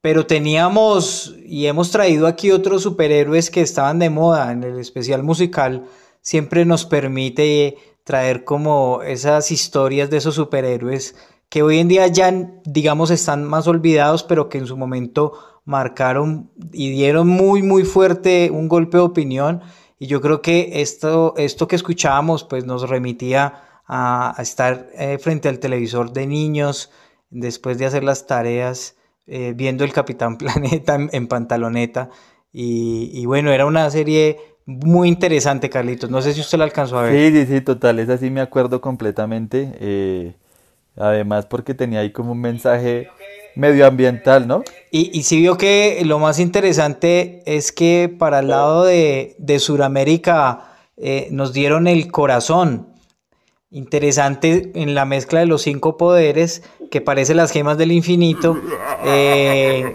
pero 0.00 0.24
teníamos 0.26 1.34
y 1.44 1.66
hemos 1.66 1.90
traído 1.90 2.26
aquí 2.26 2.52
otros 2.52 2.82
superhéroes 2.84 3.50
que 3.50 3.60
estaban 3.60 3.98
de 3.98 4.08
moda 4.08 4.50
en 4.50 4.64
el 4.64 4.78
especial 4.78 5.22
musical. 5.24 5.84
Siempre 6.22 6.64
nos 6.64 6.86
permite 6.86 7.76
traer 8.04 8.44
como 8.44 9.02
esas 9.02 9.50
historias 9.50 10.08
de 10.08 10.16
esos 10.16 10.36
superhéroes 10.36 11.16
que 11.50 11.62
hoy 11.62 11.80
en 11.80 11.88
día 11.88 12.06
ya, 12.06 12.32
digamos, 12.64 13.10
están 13.10 13.44
más 13.44 13.66
olvidados, 13.66 14.22
pero 14.22 14.48
que 14.48 14.56
en 14.56 14.66
su 14.66 14.78
momento 14.78 15.34
marcaron 15.66 16.50
y 16.72 16.90
dieron 16.92 17.28
muy, 17.28 17.62
muy 17.62 17.84
fuerte 17.84 18.50
un 18.50 18.68
golpe 18.68 18.96
de 18.96 19.02
opinión. 19.04 19.60
Y 19.98 20.06
yo 20.08 20.20
creo 20.20 20.42
que 20.42 20.82
esto, 20.82 21.34
esto 21.36 21.68
que 21.68 21.76
escuchábamos, 21.76 22.44
pues 22.44 22.64
nos 22.66 22.88
remitía 22.88 23.62
a, 23.86 24.38
a 24.38 24.42
estar 24.42 24.88
eh, 24.94 25.18
frente 25.18 25.48
al 25.48 25.58
televisor 25.58 26.12
de 26.12 26.26
niños, 26.26 26.90
después 27.30 27.78
de 27.78 27.86
hacer 27.86 28.04
las 28.04 28.26
tareas, 28.26 28.96
eh, 29.26 29.52
viendo 29.56 29.84
el 29.84 29.92
Capitán 29.92 30.36
Planeta 30.38 30.94
en, 30.96 31.08
en 31.12 31.26
pantaloneta. 31.28 32.10
Y, 32.52 33.10
y 33.14 33.26
bueno, 33.26 33.52
era 33.52 33.66
una 33.66 33.88
serie 33.90 34.38
muy 34.66 35.08
interesante, 35.08 35.70
Carlitos. 35.70 36.10
No 36.10 36.20
sé 36.22 36.32
si 36.32 36.40
usted 36.40 36.58
la 36.58 36.64
alcanzó 36.64 36.98
a 36.98 37.02
ver. 37.02 37.32
Sí, 37.32 37.38
sí, 37.46 37.46
sí, 37.54 37.60
total, 37.60 37.98
esa 37.98 38.18
sí 38.18 38.30
me 38.30 38.40
acuerdo 38.40 38.80
completamente. 38.80 39.72
eh, 39.80 40.34
además 40.96 41.46
porque 41.46 41.74
tenía 41.74 42.00
ahí 42.00 42.10
como 42.10 42.32
un 42.32 42.40
mensaje 42.40 43.08
medioambiental, 43.56 44.46
¿no? 44.46 44.62
Y, 44.90 45.22
sí 45.24 45.38
vio 45.40 45.58
que 45.58 46.00
lo 46.04 46.18
más 46.18 46.38
interesante 46.38 47.42
es 47.46 47.72
que 47.72 48.14
para 48.16 48.38
el 48.38 48.48
lado 48.48 48.84
de, 48.84 49.34
de 49.38 49.58
Sudamérica 49.58 50.76
eh, 50.96 51.28
nos 51.30 51.52
dieron 51.52 51.86
el 51.86 52.10
corazón. 52.10 52.94
Interesante 53.70 54.70
en 54.74 54.94
la 54.94 55.04
mezcla 55.04 55.40
de 55.40 55.46
los 55.46 55.62
cinco 55.62 55.96
poderes 55.96 56.62
que 56.90 57.00
parece 57.00 57.34
las 57.34 57.50
gemas 57.50 57.76
del 57.76 57.92
infinito. 57.92 58.56
eh, 59.04 59.92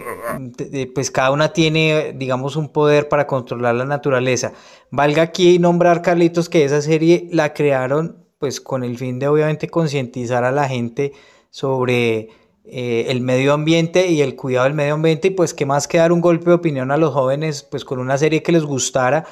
pues 0.94 1.10
cada 1.10 1.30
una 1.30 1.52
tiene, 1.52 2.14
digamos, 2.16 2.56
un 2.56 2.68
poder 2.68 3.08
para 3.08 3.26
controlar 3.26 3.74
la 3.74 3.84
naturaleza. 3.84 4.52
Valga 4.90 5.22
aquí 5.22 5.58
nombrar, 5.58 6.02
Carlitos, 6.02 6.48
que 6.48 6.64
esa 6.64 6.82
serie 6.82 7.28
la 7.30 7.54
crearon 7.54 8.26
pues 8.38 8.60
con 8.60 8.82
el 8.82 8.98
fin 8.98 9.18
de 9.18 9.28
obviamente 9.28 9.68
concientizar 9.68 10.44
a 10.44 10.50
la 10.50 10.68
gente 10.68 11.12
sobre 11.50 12.28
eh, 12.64 13.06
el 13.08 13.20
medio 13.20 13.52
ambiente 13.52 14.08
y 14.08 14.22
el 14.22 14.36
cuidado 14.36 14.64
del 14.64 14.74
medio 14.74 14.94
ambiente 14.94 15.28
y 15.28 15.30
pues 15.32 15.54
que 15.54 15.66
más 15.66 15.88
que 15.88 15.98
dar 15.98 16.12
un 16.12 16.20
golpe 16.20 16.46
de 16.46 16.54
opinión 16.54 16.90
a 16.90 16.96
los 16.96 17.12
jóvenes 17.12 17.62
pues 17.62 17.84
con 17.84 17.98
una 17.98 18.18
serie 18.18 18.42
que 18.42 18.52
les 18.52 18.64
gustara 18.64 19.24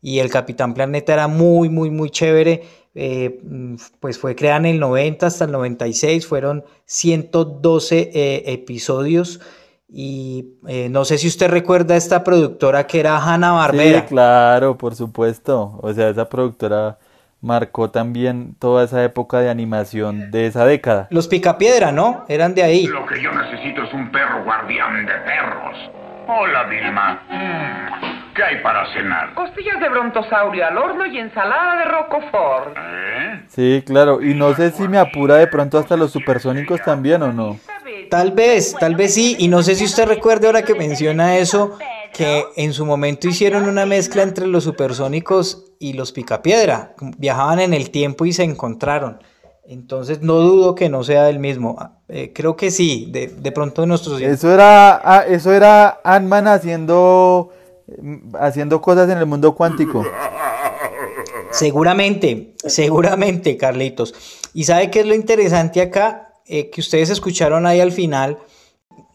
y 0.00 0.18
el 0.20 0.30
Capitán 0.30 0.74
Planeta 0.74 1.12
era 1.12 1.28
muy 1.28 1.68
muy 1.68 1.90
muy 1.90 2.10
chévere 2.10 2.62
eh, 2.98 3.40
mm, 3.42 3.74
pues 4.00 4.18
fue 4.18 4.34
creada 4.34 4.56
en 4.56 4.66
el 4.66 4.80
90 4.80 5.26
hasta 5.26 5.44
el 5.44 5.52
96 5.52 6.26
fueron 6.26 6.64
112 6.86 8.10
eh, 8.14 8.52
episodios. 8.52 9.38
Y 9.88 10.54
eh, 10.66 10.88
no 10.88 11.04
sé 11.04 11.18
si 11.18 11.28
usted 11.28 11.48
recuerda 11.48 11.94
a 11.94 11.98
esta 11.98 12.24
productora 12.24 12.86
que 12.86 12.98
era 12.98 13.18
Hanna 13.18 13.52
Barbera. 13.52 14.00
Sí, 14.00 14.06
claro, 14.08 14.78
por 14.78 14.96
supuesto. 14.96 15.78
O 15.82 15.92
sea, 15.92 16.08
esa 16.08 16.26
productora 16.28 16.98
marcó 17.46 17.90
también 17.90 18.54
toda 18.58 18.84
esa 18.84 19.02
época 19.04 19.40
de 19.40 19.48
animación 19.48 20.30
de 20.30 20.46
esa 20.46 20.66
década. 20.66 21.06
los 21.10 21.28
Picapiedra 21.28 21.92
no 21.92 22.24
eran 22.28 22.54
de 22.54 22.62
ahí 22.62 22.86
Lo 22.86 23.06
que 23.06 23.22
yo 23.22 23.32
necesito 23.32 23.84
es 23.84 23.92
un 23.94 24.10
perro 24.10 24.44
guardián 24.44 25.06
de 25.06 25.12
perros. 25.12 25.90
Hola, 26.28 26.64
Vilma. 26.64 27.22
Mm, 27.30 28.34
¿Qué 28.34 28.42
hay 28.42 28.62
para 28.62 28.92
cenar? 28.92 29.32
Costillas 29.34 29.78
de 29.78 29.88
brontosaurio 29.88 30.66
al 30.66 30.76
horno 30.76 31.06
y 31.06 31.18
ensalada 31.18 31.78
de 31.78 31.84
roquefort. 31.84 32.76
¿Eh? 32.76 33.40
Sí, 33.46 33.84
claro. 33.86 34.20
Y 34.20 34.34
no 34.34 34.52
sé 34.54 34.72
si 34.72 34.88
me 34.88 34.98
apura 34.98 35.36
de 35.36 35.46
pronto 35.46 35.78
hasta 35.78 35.96
los 35.96 36.10
supersónicos 36.10 36.82
también 36.82 37.22
o 37.22 37.32
no. 37.32 37.58
Tal 38.10 38.32
vez, 38.32 38.74
tal 38.78 38.96
vez 38.96 39.14
sí, 39.14 39.36
y 39.38 39.48
no 39.48 39.62
sé 39.62 39.74
si 39.74 39.84
usted 39.84 40.06
recuerde 40.06 40.48
ahora 40.48 40.62
que 40.62 40.74
menciona 40.74 41.36
eso, 41.36 41.78
que 42.16 42.46
en 42.56 42.72
su 42.72 42.86
momento 42.86 43.28
hicieron 43.28 43.68
una 43.68 43.84
mezcla 43.84 44.22
entre 44.22 44.46
los 44.46 44.64
supersónicos 44.64 45.72
y 45.78 45.92
los 45.92 46.12
picapiedra, 46.12 46.94
viajaban 47.18 47.60
en 47.60 47.74
el 47.74 47.90
tiempo 47.90 48.24
y 48.24 48.32
se 48.32 48.42
encontraron. 48.42 49.18
Entonces 49.68 50.22
no 50.22 50.36
dudo 50.36 50.74
que 50.74 50.88
no 50.88 51.04
sea 51.04 51.28
el 51.28 51.38
mismo. 51.38 51.76
Ah, 51.78 51.98
eh, 52.08 52.32
creo 52.34 52.56
que 52.56 52.70
sí, 52.70 53.08
de, 53.10 53.26
de 53.26 53.52
pronto 53.52 53.84
nuestros... 53.84 54.22
Eso 54.22 54.50
era, 54.50 55.00
ah, 55.04 55.24
eso 55.28 55.52
era 55.52 56.00
Ant-Man 56.04 56.46
haciendo, 56.46 57.50
mm, 58.00 58.36
haciendo 58.40 58.80
cosas 58.80 59.10
en 59.10 59.18
el 59.18 59.26
mundo 59.26 59.54
cuántico. 59.54 60.02
Seguramente, 61.50 62.54
seguramente, 62.58 63.56
Carlitos. 63.58 64.14
¿Y 64.54 64.64
sabe 64.64 64.90
qué 64.90 65.00
es 65.00 65.06
lo 65.06 65.14
interesante 65.14 65.82
acá? 65.82 66.32
Eh, 66.46 66.70
que 66.70 66.80
ustedes 66.80 67.10
escucharon 67.10 67.66
ahí 67.66 67.80
al 67.80 67.92
final. 67.92 68.38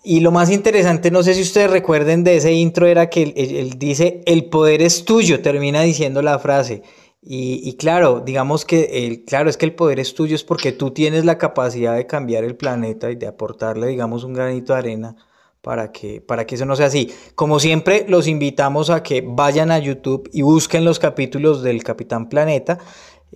Y 0.04 0.22
lo 0.22 0.32
más 0.32 0.50
interesante, 0.50 1.12
no 1.12 1.22
sé 1.22 1.36
si 1.36 1.42
ustedes 1.42 1.70
recuerden 1.70 2.24
de 2.24 2.38
ese 2.38 2.54
intro, 2.54 2.88
era 2.88 3.10
que 3.10 3.22
él, 3.36 3.74
dice, 3.78 4.24
el 4.26 4.46
poder 4.46 4.82
es 4.82 5.06
tuyo, 5.06 5.42
termina 5.42 5.82
diciendo 5.82 6.22
la 6.24 6.40
frase. 6.40 6.82
Y, 7.22 7.62
y 7.64 7.74
claro, 7.78 8.20
digamos 8.20 8.66
que, 8.66 9.06
el, 9.06 9.26
claro, 9.26 9.48
es 9.50 9.58
que 9.58 9.66
el 9.68 9.76
poder 9.76 10.00
es 10.00 10.16
tuyo, 10.16 10.36
es 10.36 10.44
porque 10.44 10.72
tú 10.72 10.90
tienes 10.90 11.24
la 11.24 11.38
capacidad 11.38 11.96
de 11.96 12.08
cambiar 12.08 12.44
el 12.44 12.56
planeta 12.56 13.12
y 13.12 13.16
de 13.16 13.28
aportarle, 13.28 13.88
digamos, 13.88 14.24
un 14.24 14.34
granito 14.34 14.74
de 14.74 14.80
arena 14.80 15.16
para 15.62 15.92
que, 15.92 16.20
para 16.20 16.46
que 16.46 16.56
eso 16.56 16.66
no 16.66 16.76
sea 16.76 16.88
así. 16.88 17.12
Como 17.36 17.60
siempre, 17.60 18.06
los 18.08 18.28
invitamos 18.28 18.90
a 18.90 19.04
que 19.04 19.24
vayan 19.26 19.70
a 19.72 19.78
YouTube 19.78 20.30
y 20.34 20.42
busquen 20.42 20.84
los 20.84 20.98
capítulos 20.98 21.62
del 21.62 21.84
Capitán 21.84 22.28
Planeta 22.28 22.80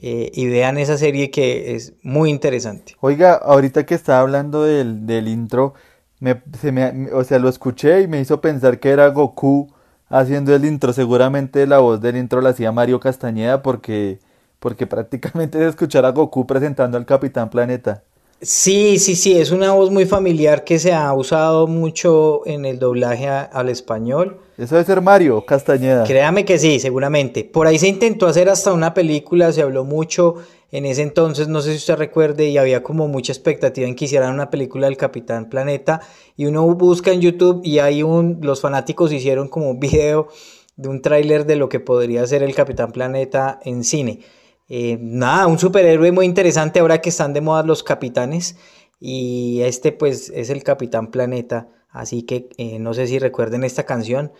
eh, 0.01 0.31
y 0.33 0.47
vean 0.47 0.77
esa 0.77 0.97
serie 0.97 1.29
que 1.29 1.75
es 1.75 1.93
muy 2.01 2.29
interesante. 2.29 2.95
Oiga, 3.01 3.35
ahorita 3.35 3.85
que 3.85 3.93
estaba 3.93 4.21
hablando 4.21 4.63
del, 4.63 5.05
del 5.05 5.27
intro, 5.27 5.75
me, 6.19 6.41
se 6.59 6.71
me, 6.71 7.11
o 7.13 7.23
sea, 7.23 7.39
lo 7.39 7.49
escuché 7.49 8.01
y 8.01 8.07
me 8.07 8.19
hizo 8.19 8.41
pensar 8.41 8.79
que 8.79 8.89
era 8.89 9.07
Goku 9.09 9.69
haciendo 10.09 10.55
el 10.55 10.65
intro. 10.65 10.93
Seguramente 10.93 11.67
la 11.67 11.79
voz 11.79 12.01
del 12.01 12.17
intro 12.17 12.41
la 12.41 12.49
hacía 12.49 12.71
Mario 12.71 12.99
Castañeda 12.99 13.61
porque, 13.61 14.19
porque 14.59 14.87
prácticamente 14.87 15.59
es 15.59 15.69
escuchar 15.69 16.05
a 16.05 16.11
Goku 16.11 16.47
presentando 16.47 16.97
al 16.97 17.05
Capitán 17.05 17.49
Planeta. 17.49 18.03
Sí, 18.41 18.99
sí, 18.99 19.15
sí, 19.15 19.39
es 19.39 19.51
una 19.51 19.71
voz 19.71 19.91
muy 19.91 20.05
familiar 20.05 20.65
que 20.65 20.77
se 20.77 20.93
ha 20.93 21.11
usado 21.13 21.67
mucho 21.67 22.41
en 22.45 22.65
el 22.65 22.79
doblaje 22.79 23.29
al 23.29 23.69
español. 23.69 24.39
Eso 24.57 24.75
debe 24.75 24.85
ser 24.85 25.01
Mario 25.01 25.45
Castañeda. 25.45 26.03
Créame 26.03 26.43
que 26.43 26.59
sí, 26.59 26.79
seguramente. 26.79 27.45
Por 27.45 27.65
ahí 27.65 27.79
se 27.79 27.87
intentó 27.87 28.27
hacer 28.27 28.49
hasta 28.49 28.73
una 28.73 28.93
película, 28.93 29.51
se 29.53 29.61
habló 29.61 29.85
mucho 29.85 30.35
en 30.71 30.85
ese 30.85 31.03
entonces, 31.03 31.47
no 31.47 31.61
sé 31.61 31.71
si 31.71 31.77
usted 31.77 31.95
recuerde, 31.95 32.49
y 32.49 32.57
había 32.57 32.83
como 32.83 33.07
mucha 33.07 33.31
expectativa 33.31 33.87
en 33.87 33.95
que 33.95 34.05
hicieran 34.05 34.33
una 34.33 34.49
película 34.49 34.87
del 34.87 34.97
Capitán 34.97 35.49
Planeta. 35.49 36.01
Y 36.35 36.45
uno 36.45 36.65
busca 36.75 37.11
en 37.11 37.21
YouTube 37.21 37.61
y 37.63 37.79
hay 37.79 38.03
un, 38.03 38.39
los 38.41 38.61
fanáticos 38.61 39.11
hicieron 39.11 39.47
como 39.47 39.69
un 39.69 39.79
video 39.81 40.27
de 40.75 40.89
un 40.89 41.01
tráiler 41.01 41.45
de 41.45 41.55
lo 41.55 41.69
que 41.69 41.79
podría 41.79 42.25
ser 42.27 42.43
el 42.43 42.53
Capitán 42.53 42.91
Planeta 42.91 43.59
en 43.63 43.83
cine. 43.83 44.19
Eh, 44.67 44.97
nada, 44.99 45.47
un 45.47 45.59
superhéroe 45.59 46.11
muy 46.11 46.25
interesante 46.25 46.79
ahora 46.79 46.99
que 46.99 47.09
están 47.09 47.33
de 47.33 47.41
moda 47.41 47.63
los 47.63 47.83
capitanes. 47.83 48.57
Y 48.99 49.61
este 49.61 49.91
pues 49.91 50.29
es 50.33 50.49
el 50.49 50.63
Capitán 50.63 51.11
Planeta. 51.11 51.69
Así 51.89 52.23
que 52.23 52.49
eh, 52.57 52.79
no 52.79 52.93
sé 52.93 53.07
si 53.07 53.19
recuerden 53.19 53.63
esta 53.63 53.83
canción. 53.83 54.31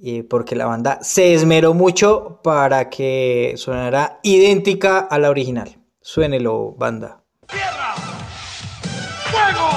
Eh, 0.00 0.24
porque 0.24 0.56
la 0.56 0.66
banda 0.66 0.98
se 1.02 1.34
esmeró 1.34 1.74
mucho 1.74 2.40
para 2.42 2.88
que 2.90 3.54
sonara 3.56 4.18
idéntica 4.22 4.98
a 4.98 5.18
la 5.18 5.30
original. 5.30 5.78
Suénelo, 6.00 6.72
banda. 6.72 7.22
¡Tierra! 7.46 7.94
¡Fuego! 9.30 9.68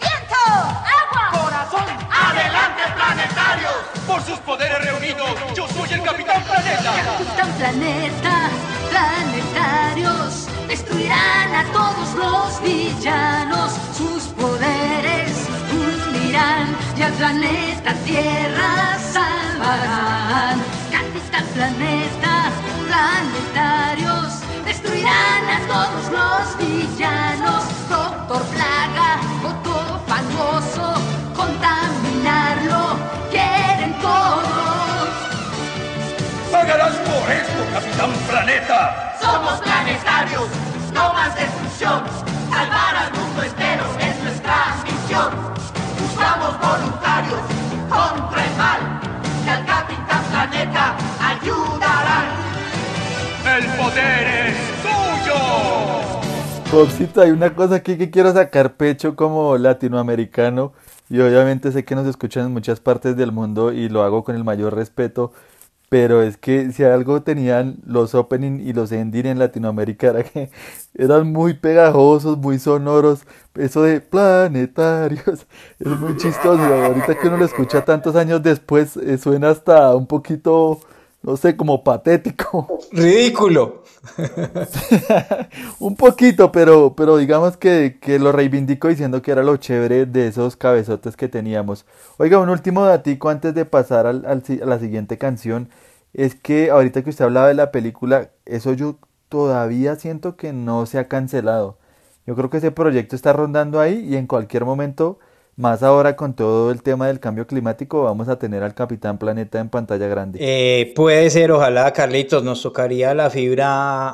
¡Viento! 0.00 0.44
¡Agua! 0.46 1.42
¡Corazón! 1.42 1.84
¡Adelante, 2.10 2.82
planetarios! 2.94 3.74
Por 4.06 4.22
sus 4.22 4.38
poderes 4.38 4.82
reunidos, 4.84 5.30
yo 5.54 5.68
soy 5.68 5.92
el 5.92 6.02
Capitán 6.02 6.42
Planeta. 6.44 6.92
Capitán 7.04 7.52
Planeta, 7.58 8.50
planetarios, 8.90 10.48
destruirán 10.68 11.54
a 11.54 11.72
todos 11.72 12.14
los 12.14 12.62
villanos. 12.62 13.72
Sus 13.94 14.23
planeta 17.16 17.94
Tierra 18.04 18.98
salvarán. 19.12 20.58
Capitán 20.90 21.46
Planeta, 21.54 22.50
planetarios, 22.88 24.40
destruirán 24.64 25.44
a 25.48 25.60
todos 25.66 26.04
los 26.12 26.58
villanos. 26.58 27.64
Doctor 27.88 28.42
Plaga, 28.54 29.20
Otto 29.44 30.02
Famoso, 30.06 30.94
contaminarlo, 31.34 32.96
quieren 33.30 33.94
todos. 34.00 35.08
¡Pagarás 36.50 36.94
por 36.96 37.30
esto, 37.30 37.60
Capitán 37.72 38.12
Planeta! 38.28 39.16
Somos 39.20 39.60
planetarios, 39.60 40.48
no 40.92 41.12
más 41.12 41.34
destrucción. 41.34 42.02
Salvar 42.50 42.96
al 42.96 43.12
mundo 43.12 43.42
entero 43.42 43.84
es 43.98 44.22
nuestra 44.22 44.76
misión. 44.84 45.53
¡El 53.56 53.66
poder 53.76 54.48
es 54.48 54.56
tuyo! 54.82 55.36
Popsito, 56.72 57.20
hay 57.20 57.30
una 57.30 57.54
cosa 57.54 57.76
aquí 57.76 57.96
que 57.96 58.10
quiero 58.10 58.32
sacar 58.32 58.76
pecho 58.76 59.14
como 59.14 59.56
latinoamericano 59.58 60.72
y 61.08 61.20
obviamente 61.20 61.70
sé 61.70 61.84
que 61.84 61.94
nos 61.94 62.04
escuchan 62.08 62.46
en 62.46 62.52
muchas 62.52 62.80
partes 62.80 63.16
del 63.16 63.30
mundo 63.30 63.72
y 63.72 63.88
lo 63.88 64.02
hago 64.02 64.24
con 64.24 64.34
el 64.34 64.42
mayor 64.42 64.74
respeto, 64.74 65.32
pero 65.88 66.20
es 66.20 66.36
que 66.36 66.72
si 66.72 66.82
algo 66.82 67.22
tenían 67.22 67.76
los 67.86 68.16
opening 68.16 68.58
y 68.58 68.72
los 68.72 68.90
ending 68.90 69.26
en 69.26 69.38
Latinoamérica 69.38 70.08
era 70.08 70.24
que 70.24 70.50
eran 70.94 71.32
muy 71.32 71.54
pegajosos, 71.54 72.36
muy 72.38 72.58
sonoros, 72.58 73.24
eso 73.54 73.82
de 73.82 74.00
planetarios 74.00 75.46
es 75.78 75.86
muy 76.00 76.16
chistoso, 76.16 76.60
ahorita 76.60 77.16
que 77.20 77.28
uno 77.28 77.36
lo 77.36 77.44
escucha 77.44 77.84
tantos 77.84 78.16
años 78.16 78.42
después 78.42 78.96
eh, 78.96 79.16
suena 79.16 79.50
hasta 79.50 79.94
un 79.94 80.08
poquito 80.08 80.80
no 81.24 81.38
sé, 81.38 81.56
como 81.56 81.82
patético. 81.82 82.78
Ridículo. 82.92 83.82
un 85.78 85.96
poquito, 85.96 86.52
pero, 86.52 86.94
pero 86.94 87.16
digamos 87.16 87.56
que, 87.56 87.98
que, 87.98 88.18
lo 88.18 88.30
reivindico 88.30 88.88
diciendo 88.88 89.22
que 89.22 89.32
era 89.32 89.42
lo 89.42 89.56
chévere 89.56 90.04
de 90.04 90.28
esos 90.28 90.56
cabezotes 90.56 91.16
que 91.16 91.28
teníamos. 91.28 91.86
Oiga, 92.18 92.38
un 92.38 92.50
último 92.50 92.84
datico 92.84 93.30
antes 93.30 93.54
de 93.54 93.64
pasar 93.64 94.06
al, 94.06 94.26
al, 94.26 94.42
a 94.62 94.66
la 94.66 94.78
siguiente 94.78 95.16
canción. 95.16 95.70
Es 96.12 96.34
que 96.34 96.70
ahorita 96.70 97.02
que 97.02 97.10
usted 97.10 97.24
hablaba 97.24 97.48
de 97.48 97.54
la 97.54 97.72
película, 97.72 98.30
eso 98.44 98.74
yo 98.74 98.98
todavía 99.30 99.96
siento 99.96 100.36
que 100.36 100.52
no 100.52 100.84
se 100.84 100.98
ha 100.98 101.08
cancelado. 101.08 101.78
Yo 102.26 102.36
creo 102.36 102.50
que 102.50 102.58
ese 102.58 102.70
proyecto 102.70 103.16
está 103.16 103.32
rondando 103.32 103.80
ahí 103.80 104.06
y 104.06 104.16
en 104.16 104.26
cualquier 104.26 104.66
momento 104.66 105.18
más 105.56 105.82
ahora 105.82 106.16
con 106.16 106.34
todo 106.34 106.70
el 106.70 106.82
tema 106.82 107.06
del 107.06 107.20
cambio 107.20 107.46
climático 107.46 108.02
vamos 108.02 108.28
a 108.28 108.38
tener 108.38 108.62
al 108.62 108.74
Capitán 108.74 109.18
Planeta 109.18 109.60
en 109.60 109.68
pantalla 109.68 110.06
grande. 110.06 110.38
Eh, 110.40 110.92
puede 110.94 111.30
ser, 111.30 111.52
ojalá 111.52 111.92
Carlitos, 111.92 112.42
nos 112.42 112.62
tocaría 112.62 113.14
la 113.14 113.30
fibra 113.30 113.68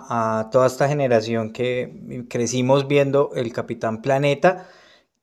a 0.09 0.51
toda 0.51 0.67
esta 0.67 0.89
generación 0.89 1.53
que 1.53 2.27
crecimos 2.29 2.87
viendo 2.87 3.31
el 3.35 3.53
Capitán 3.53 4.03
Planeta, 4.03 4.69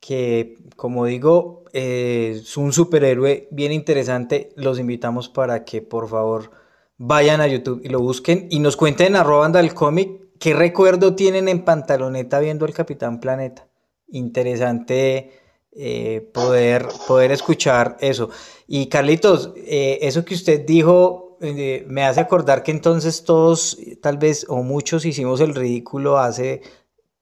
que 0.00 0.56
como 0.76 1.04
digo 1.06 1.64
eh, 1.72 2.34
es 2.36 2.56
un 2.56 2.72
superhéroe 2.72 3.48
bien 3.50 3.72
interesante. 3.72 4.50
Los 4.56 4.78
invitamos 4.78 5.28
para 5.28 5.64
que 5.64 5.82
por 5.82 6.08
favor 6.08 6.50
vayan 6.96 7.40
a 7.40 7.46
YouTube 7.46 7.80
y 7.84 7.88
lo 7.88 8.00
busquen 8.00 8.48
y 8.50 8.58
nos 8.58 8.76
cuenten 8.76 9.14
arroba 9.14 9.48
del 9.48 9.72
cómic 9.72 10.10
qué 10.38 10.54
recuerdo 10.54 11.14
tienen 11.14 11.48
en 11.48 11.64
pantaloneta 11.64 12.40
viendo 12.40 12.66
el 12.66 12.74
Capitán 12.74 13.20
Planeta. 13.20 13.68
Interesante 14.08 15.47
eh, 15.80 16.28
poder, 16.34 16.88
poder 17.06 17.30
escuchar 17.30 17.96
eso. 18.00 18.30
Y 18.66 18.88
Carlitos, 18.88 19.52
eh, 19.54 20.00
eso 20.02 20.24
que 20.24 20.34
usted 20.34 20.66
dijo 20.66 21.36
eh, 21.40 21.84
me 21.86 22.04
hace 22.04 22.18
acordar 22.18 22.64
que 22.64 22.72
entonces 22.72 23.22
todos, 23.22 23.78
tal 24.02 24.18
vez, 24.18 24.44
o 24.48 24.64
muchos 24.64 25.04
hicimos 25.04 25.40
el 25.40 25.54
ridículo 25.54 26.18
hace 26.18 26.62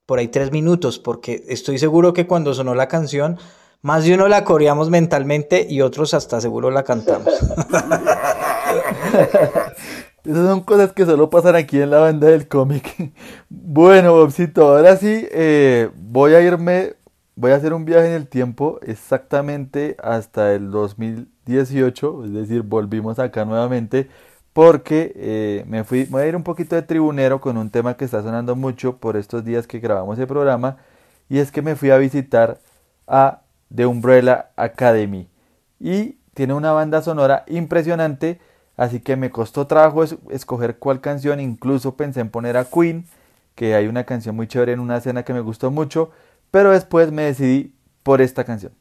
por 0.07 0.17
ahí 0.17 0.29
tres 0.29 0.51
minutos, 0.51 0.97
porque 0.97 1.43
estoy 1.49 1.77
seguro 1.77 2.13
que 2.13 2.25
cuando 2.25 2.51
sonó 2.55 2.73
la 2.73 2.87
canción, 2.87 3.37
más 3.83 4.05
de 4.05 4.15
uno 4.15 4.27
la 4.27 4.43
coreamos 4.43 4.89
mentalmente 4.89 5.67
y 5.69 5.81
otros 5.81 6.15
hasta 6.15 6.41
seguro 6.41 6.71
la 6.71 6.81
cantamos. 6.83 7.31
Esas 10.25 10.47
son 10.47 10.61
cosas 10.61 10.93
que 10.93 11.05
solo 11.05 11.29
pasan 11.29 11.55
aquí 11.55 11.79
en 11.79 11.91
la 11.91 11.99
banda 11.99 12.25
del 12.27 12.47
cómic. 12.47 13.13
Bueno, 13.49 14.13
Bobcito, 14.13 14.69
ahora 14.69 14.97
sí 14.97 15.27
voy 15.93 16.33
a 16.33 16.41
irme 16.41 16.95
voy 17.37 17.51
a 17.51 17.55
hacer 17.55 17.73
un 17.73 17.85
viaje 17.85 18.07
en 18.07 18.13
el 18.13 18.27
tiempo 18.27 18.79
exactamente 18.81 19.95
hasta 20.03 20.53
el 20.53 20.71
2018, 20.71 22.25
es 22.25 22.33
decir, 22.33 22.63
volvimos 22.63 23.19
acá 23.19 23.45
nuevamente 23.45 24.09
porque 24.53 25.13
eh, 25.15 25.63
me 25.67 25.83
fui, 25.83 26.05
voy 26.05 26.23
a 26.23 26.27
ir 26.27 26.35
un 26.35 26.41
poquito 26.41 26.75
de 26.75 26.81
tribunero 26.81 27.39
con 27.39 27.57
un 27.57 27.69
tema 27.69 27.95
que 27.95 28.05
está 28.05 28.23
sonando 28.23 28.55
mucho 28.55 28.97
por 28.97 29.15
estos 29.15 29.45
días 29.45 29.67
que 29.67 29.79
grabamos 29.79 30.17
el 30.17 30.25
programa 30.25 30.77
y 31.29 31.37
es 31.37 31.51
que 31.51 31.61
me 31.61 31.75
fui 31.75 31.91
a 31.91 31.97
visitar 31.97 32.59
a 33.05 33.41
The 33.73 33.85
Umbrella 33.85 34.49
Academy. 34.55 35.29
Y 35.79 36.17
tiene 36.33 36.55
una 36.55 36.71
banda 36.71 37.03
sonora 37.03 37.43
impresionante, 37.45 38.39
así 38.77 38.99
que 38.99 39.15
me 39.15 39.29
costó 39.29 39.67
trabajo 39.67 40.03
escoger 40.31 40.77
cuál 40.77 41.01
canción, 41.01 41.39
incluso 41.39 41.95
pensé 41.95 42.21
en 42.21 42.31
poner 42.31 42.57
a 42.57 42.65
Queen, 42.65 43.05
que 43.53 43.75
hay 43.75 43.87
una 43.87 44.05
canción 44.05 44.35
muy 44.35 44.47
chévere 44.47 44.71
en 44.71 44.79
una 44.79 44.97
escena 44.97 45.21
que 45.21 45.33
me 45.33 45.41
gustó 45.41 45.69
mucho, 45.69 46.09
pero 46.51 46.71
después 46.71 47.11
me 47.11 47.23
decidí 47.23 47.73
por 48.03 48.21
esta 48.21 48.43
canción. 48.43 48.73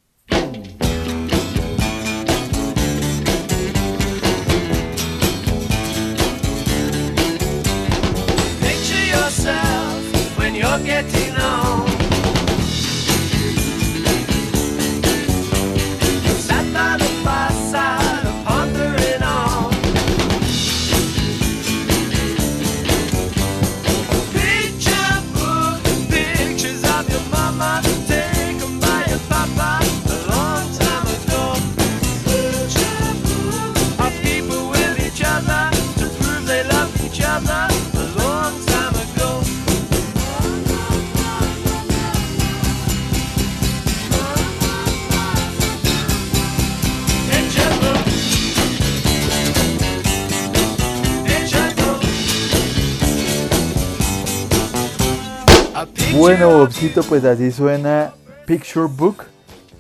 Bueno, 56.27 56.59
Bobcito, 56.59 57.05
pues 57.05 57.25
así 57.25 57.53
suena 57.53 58.13
Picture 58.47 58.89
Book, 58.91 59.27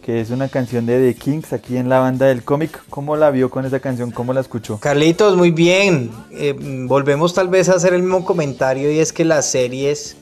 que 0.01 0.21
es 0.21 0.31
una 0.31 0.47
canción 0.47 0.87
de 0.87 1.13
The 1.13 1.19
Kings 1.19 1.53
aquí 1.53 1.77
en 1.77 1.89
la 1.89 1.99
banda 1.99 2.27
del 2.27 2.45
cómic. 2.45 2.85
¿Cómo 2.89 3.17
la 3.17 3.33
vio 3.33 3.51
con 3.51 3.65
esa 3.65 3.81
canción? 3.81 4.13
¿Cómo 4.13 4.33
la 4.33 4.43
escuchó? 4.43 4.79
Carlitos, 4.79 5.37
muy 5.37 5.51
bien. 5.51 6.13
Eh, 6.31 6.55
volvemos 6.87 7.35
tal 7.35 7.49
vez 7.49 7.69
a 7.69 7.75
hacer 7.75 7.95
el 7.95 8.05
mismo 8.05 8.25
comentario 8.25 8.93
y 8.93 9.01
es 9.01 9.13
que 9.13 9.25
las 9.25 9.47
series 9.47 10.19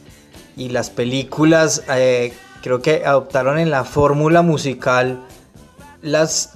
y 0.57 0.71
las 0.71 0.89
películas 0.89 1.83
eh, 1.95 2.33
creo 2.63 2.81
que 2.81 3.05
adoptaron 3.05 3.59
en 3.59 3.71
la 3.71 3.85
fórmula 3.85 4.41
musical 4.41 5.21
las, 6.01 6.55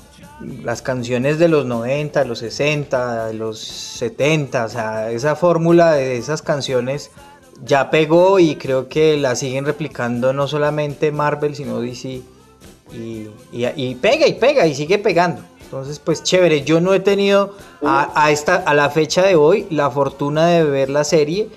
las 0.64 0.80
canciones 0.80 1.38
de 1.38 1.48
los 1.48 1.66
90, 1.66 2.20
de 2.20 2.26
los 2.26 2.38
60, 2.38 3.26
de 3.26 3.34
los 3.34 3.60
70, 3.60 4.64
o 4.64 4.68
sea, 4.70 5.10
esa 5.10 5.36
fórmula 5.36 5.92
de 5.92 6.16
esas 6.16 6.40
canciones 6.40 7.10
ya 7.64 7.90
pegó 7.90 8.38
y 8.38 8.56
creo 8.56 8.88
que 8.88 9.16
la 9.16 9.36
siguen 9.36 9.64
replicando 9.64 10.32
no 10.32 10.46
solamente 10.48 11.12
Marvel, 11.12 11.54
sino 11.54 11.80
DC. 11.80 12.22
Y, 12.92 13.94
pega 13.96 14.26
y 14.26 14.34
pega 14.34 14.66
y 14.66 14.74
sigue 14.74 14.98
pegando. 14.98 15.42
Entonces, 15.62 15.98
pues 15.98 16.22
chévere. 16.22 16.62
Yo 16.62 16.80
no 16.80 16.94
he 16.94 17.00
tenido 17.00 17.54
a, 17.84 18.30
esta, 18.30 18.56
a 18.56 18.74
la 18.74 18.88
fecha 18.88 19.22
de 19.22 19.36
hoy 19.36 19.66
la 19.70 19.90
fortuna 19.90 20.46
de 20.46 20.64
ver 20.64 20.88
la 20.88 21.04
serie. 21.04 21.50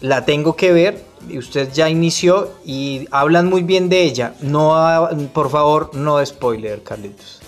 La 0.00 0.24
tengo 0.24 0.54
que 0.54 0.72
ver. 0.72 1.04
Usted 1.36 1.72
ya 1.72 1.88
inició 1.88 2.50
y 2.64 3.08
hablan 3.10 3.48
muy 3.48 3.62
bien 3.62 3.88
de 3.88 4.02
ella. 4.02 4.34
No, 4.40 5.08
por 5.32 5.50
favor, 5.50 5.90
no 5.94 6.24
spoiler, 6.24 6.84
Carlitos. 6.84 7.40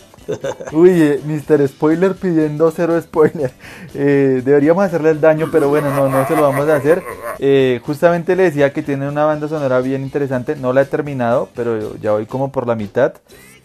Uy, 0.72 0.90
eh, 0.90 1.20
Mr. 1.24 1.66
Spoiler 1.68 2.14
pidiendo 2.14 2.70
cero 2.70 3.00
spoiler. 3.00 3.52
Eh, 3.94 4.42
deberíamos 4.44 4.85
hacerle 4.85 5.11
el 5.11 5.20
daño, 5.20 5.48
pero 5.50 5.68
bueno, 5.68 5.92
no, 5.94 6.09
no 6.09 6.26
se 6.26 6.37
lo 6.37 6.42
vamos 6.42 6.68
a 6.68 6.76
hacer. 6.76 7.02
Eh, 7.38 7.80
justamente 7.85 8.37
le 8.37 8.44
decía 8.44 8.72
que 8.72 8.83
tiene 8.83 9.09
una 9.09 9.24
banda 9.24 9.48
sonora 9.48 9.80
bien 9.80 10.02
interesante. 10.02 10.56
No 10.56 10.72
la 10.72 10.83
he 10.83 10.85
terminado, 10.85 11.48
pero 11.54 11.96
ya 11.96 12.12
voy 12.12 12.26
como 12.26 12.52
por 12.52 12.66
la 12.66 12.76
mitad. 12.76 13.14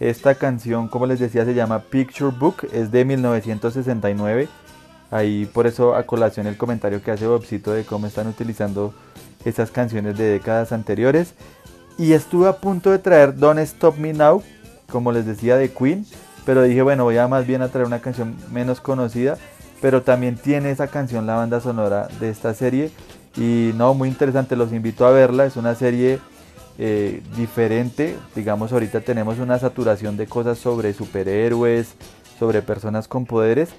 Esta 0.00 0.34
canción, 0.34 0.88
como 0.88 1.06
les 1.06 1.20
decía, 1.20 1.44
se 1.44 1.54
llama 1.54 1.80
Picture 1.90 2.34
Book. 2.36 2.68
Es 2.72 2.90
de 2.90 3.04
1969. 3.04 4.48
Ahí 5.10 5.46
por 5.46 5.66
eso 5.66 5.94
a 5.94 6.02
colación 6.02 6.46
el 6.46 6.56
comentario 6.56 7.02
que 7.02 7.12
hace 7.12 7.26
Bobcito 7.26 7.72
de 7.72 7.84
cómo 7.84 8.08
están 8.08 8.26
utilizando 8.26 8.92
esas 9.44 9.70
canciones 9.70 10.18
de 10.18 10.24
décadas 10.24 10.72
anteriores. 10.72 11.34
Y 11.98 12.12
estuve 12.12 12.48
a 12.48 12.56
punto 12.56 12.90
de 12.90 12.98
traer 12.98 13.36
Don't 13.36 13.60
Stop 13.60 13.96
Me 13.96 14.12
Now, 14.12 14.42
como 14.90 15.12
les 15.12 15.24
decía, 15.24 15.56
de 15.56 15.70
Queen 15.70 16.04
pero 16.46 16.62
dije, 16.62 16.80
bueno, 16.80 17.02
voy 17.04 17.18
a 17.18 17.26
más 17.26 17.44
bien 17.44 17.60
a 17.60 17.68
traer 17.68 17.86
una 17.86 17.98
canción 17.98 18.36
menos 18.52 18.80
conocida, 18.80 19.36
pero 19.82 20.02
también 20.02 20.36
tiene 20.36 20.70
esa 20.70 20.86
canción 20.86 21.26
la 21.26 21.34
banda 21.34 21.60
sonora 21.60 22.08
de 22.20 22.30
esta 22.30 22.54
serie. 22.54 22.92
Y 23.36 23.72
no, 23.74 23.92
muy 23.92 24.08
interesante, 24.08 24.56
los 24.56 24.72
invito 24.72 25.06
a 25.06 25.10
verla, 25.10 25.44
es 25.44 25.56
una 25.56 25.74
serie 25.74 26.20
eh, 26.78 27.20
diferente, 27.36 28.16
digamos 28.34 28.72
ahorita 28.72 29.00
tenemos 29.00 29.38
una 29.38 29.58
saturación 29.58 30.16
de 30.16 30.26
cosas 30.26 30.58
sobre 30.58 30.94
superhéroes, 30.94 31.94
sobre 32.38 32.62
personas 32.62 33.08
con 33.08 33.26
poderes, 33.26 33.70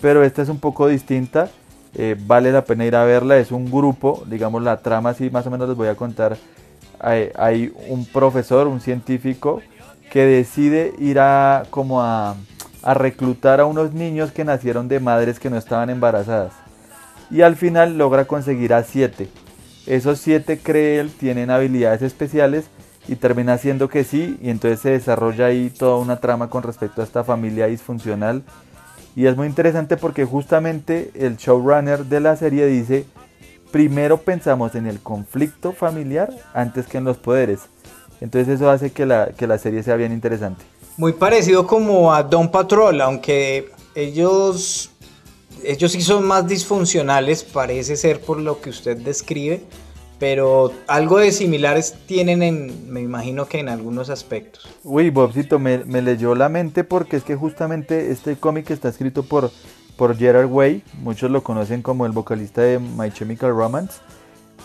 pero 0.00 0.24
esta 0.24 0.42
es 0.42 0.48
un 0.48 0.58
poco 0.58 0.88
distinta, 0.88 1.48
eh, 1.94 2.16
vale 2.26 2.52
la 2.52 2.64
pena 2.64 2.84
ir 2.84 2.96
a 2.96 3.04
verla, 3.04 3.38
es 3.38 3.52
un 3.52 3.70
grupo, 3.70 4.24
digamos 4.26 4.62
la 4.62 4.78
trama 4.78 5.10
así 5.10 5.30
más 5.30 5.46
o 5.46 5.50
menos 5.50 5.68
les 5.68 5.76
voy 5.76 5.88
a 5.88 5.94
contar, 5.94 6.36
hay 6.98 7.72
un 7.88 8.06
profesor, 8.06 8.66
un 8.66 8.80
científico, 8.80 9.60
que 10.10 10.24
decide 10.24 10.94
ir 10.98 11.18
a 11.18 11.64
como 11.70 12.02
a, 12.02 12.36
reclutar 12.82 13.60
a 13.60 13.66
unos 13.66 13.92
niños 13.92 14.30
que 14.30 14.44
nacieron 14.44 14.86
de 14.86 15.00
madres 15.00 15.40
que 15.40 15.50
no 15.50 15.56
estaban 15.56 15.90
embarazadas. 15.90 16.52
Y 17.30 17.42
al 17.42 17.56
final 17.56 17.98
logra 17.98 18.26
conseguir 18.26 18.72
a 18.72 18.84
siete. 18.84 19.28
Esos 19.86 20.20
siete, 20.20 20.58
cree 20.58 21.00
él, 21.00 21.10
tienen 21.10 21.50
habilidades 21.50 22.02
especiales 22.02 22.66
y 23.08 23.16
termina 23.16 23.54
haciendo 23.54 23.88
que 23.88 24.04
sí. 24.04 24.38
Y 24.40 24.50
entonces 24.50 24.80
se 24.80 24.90
desarrolla 24.90 25.46
ahí 25.46 25.70
toda 25.70 25.98
una 25.98 26.18
trama 26.18 26.48
con 26.48 26.62
respecto 26.62 27.00
a 27.00 27.04
esta 27.04 27.24
familia 27.24 27.66
disfuncional. 27.66 28.44
Y 29.16 29.26
es 29.26 29.36
muy 29.36 29.48
interesante 29.48 29.96
porque 29.96 30.24
justamente 30.24 31.10
el 31.14 31.36
showrunner 31.36 32.04
de 32.04 32.20
la 32.20 32.36
serie 32.36 32.66
dice, 32.66 33.06
primero 33.72 34.18
pensamos 34.18 34.74
en 34.74 34.86
el 34.86 35.00
conflicto 35.00 35.72
familiar 35.72 36.30
antes 36.54 36.86
que 36.86 36.98
en 36.98 37.04
los 37.04 37.16
poderes. 37.16 37.68
Entonces 38.20 38.56
eso 38.56 38.70
hace 38.70 38.90
que 38.92 39.06
la, 39.06 39.28
que 39.28 39.46
la 39.46 39.58
serie 39.58 39.82
sea 39.82 39.96
bien 39.96 40.12
interesante. 40.12 40.64
Muy 40.96 41.12
parecido 41.12 41.66
como 41.66 42.12
a 42.14 42.22
Don 42.22 42.50
Patrol, 42.50 43.00
aunque 43.00 43.70
ellos, 43.94 44.90
ellos 45.62 45.92
sí 45.92 46.00
son 46.00 46.26
más 46.26 46.48
disfuncionales, 46.48 47.44
parece 47.44 47.96
ser 47.96 48.20
por 48.20 48.40
lo 48.40 48.60
que 48.60 48.70
usted 48.70 48.96
describe, 48.96 49.62
pero 50.18 50.72
algo 50.86 51.18
de 51.18 51.32
similares 51.32 51.94
tienen 52.06 52.42
en, 52.42 52.90
me 52.90 53.02
imagino 53.02 53.46
que 53.46 53.58
en 53.58 53.68
algunos 53.68 54.08
aspectos. 54.08 54.66
Uy, 54.84 55.10
Bobcito, 55.10 55.58
me, 55.58 55.84
me 55.84 56.00
leyó 56.00 56.34
la 56.34 56.48
mente 56.48 56.84
porque 56.84 57.16
es 57.16 57.24
que 57.24 57.36
justamente 57.36 58.10
este 58.10 58.36
cómic 58.36 58.70
está 58.70 58.88
escrito 58.88 59.22
por, 59.22 59.50
por 59.98 60.16
Gerard 60.16 60.50
Way, 60.50 60.82
muchos 61.02 61.30
lo 61.30 61.42
conocen 61.42 61.82
como 61.82 62.06
el 62.06 62.12
vocalista 62.12 62.62
de 62.62 62.78
My 62.78 63.10
Chemical 63.10 63.50
Romance, 63.50 64.00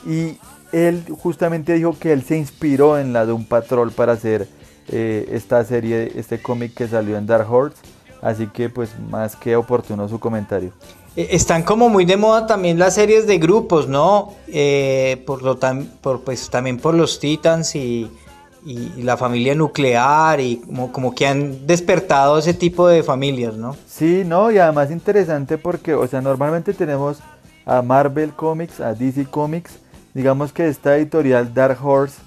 y 0.06 0.38
él 0.72 1.04
justamente 1.22 1.74
dijo 1.74 1.96
que 1.98 2.14
él 2.14 2.24
se 2.24 2.38
inspiró 2.38 2.98
en 2.98 3.14
la 3.14 3.26
de 3.26 3.34
un 3.34 3.46
patrol 3.46 3.92
para 3.92 4.14
hacer 4.14 4.48
eh, 4.88 5.30
esta 5.32 5.64
serie, 5.64 6.12
este 6.16 6.42
cómic 6.42 6.74
que 6.74 6.88
salió 6.88 7.18
en 7.18 7.28
Dark 7.28 7.52
Horse. 7.52 7.78
Así 8.22 8.48
que 8.48 8.70
pues 8.70 8.92
más 9.10 9.36
que 9.36 9.56
oportuno 9.56 10.08
su 10.08 10.20
comentario. 10.20 10.72
Eh, 11.16 11.30
están 11.32 11.64
como 11.64 11.90
muy 11.90 12.06
de 12.06 12.18
moda 12.18 12.46
también 12.46 12.80
las 12.80 12.96
series 12.96 13.28
de 13.28 13.38
grupos, 13.38 13.88
¿no? 13.88 14.34
Eh, 14.48 15.24
por 15.26 15.42
lo 15.42 15.58
por, 16.02 16.22
pues 16.22 16.50
también 16.50 16.78
por 16.78 16.94
los 16.94 17.20
Titans 17.20 17.76
y, 17.76 18.10
la 18.98 19.18
familia 19.18 19.56
nuclear 19.56 20.40
y 20.40 20.58
como, 20.58 20.92
como, 20.92 21.16
que 21.16 21.26
han 21.26 21.66
despertado 21.66 22.38
ese 22.38 22.54
tipo 22.54 22.88
de 22.88 23.02
familias, 23.02 23.56
¿no? 23.56 23.76
Sí, 23.88 24.22
no, 24.24 24.52
y 24.52 24.60
además 24.60 24.92
interesante 24.92 25.58
porque, 25.58 25.96
o 25.96 26.08
sea, 26.08 26.22
normalmente 26.22 26.76
tenemos 26.76 27.18
a 27.66 27.82
Marvel 27.82 28.34
Comics, 28.34 28.80
a 28.80 28.94
DC 28.94 29.26
Comics, 29.26 29.80
Digamos 30.14 30.52
que 30.52 30.68
esta 30.68 30.98
editorial 30.98 31.54
Dark 31.54 31.78
Horse 31.82 32.20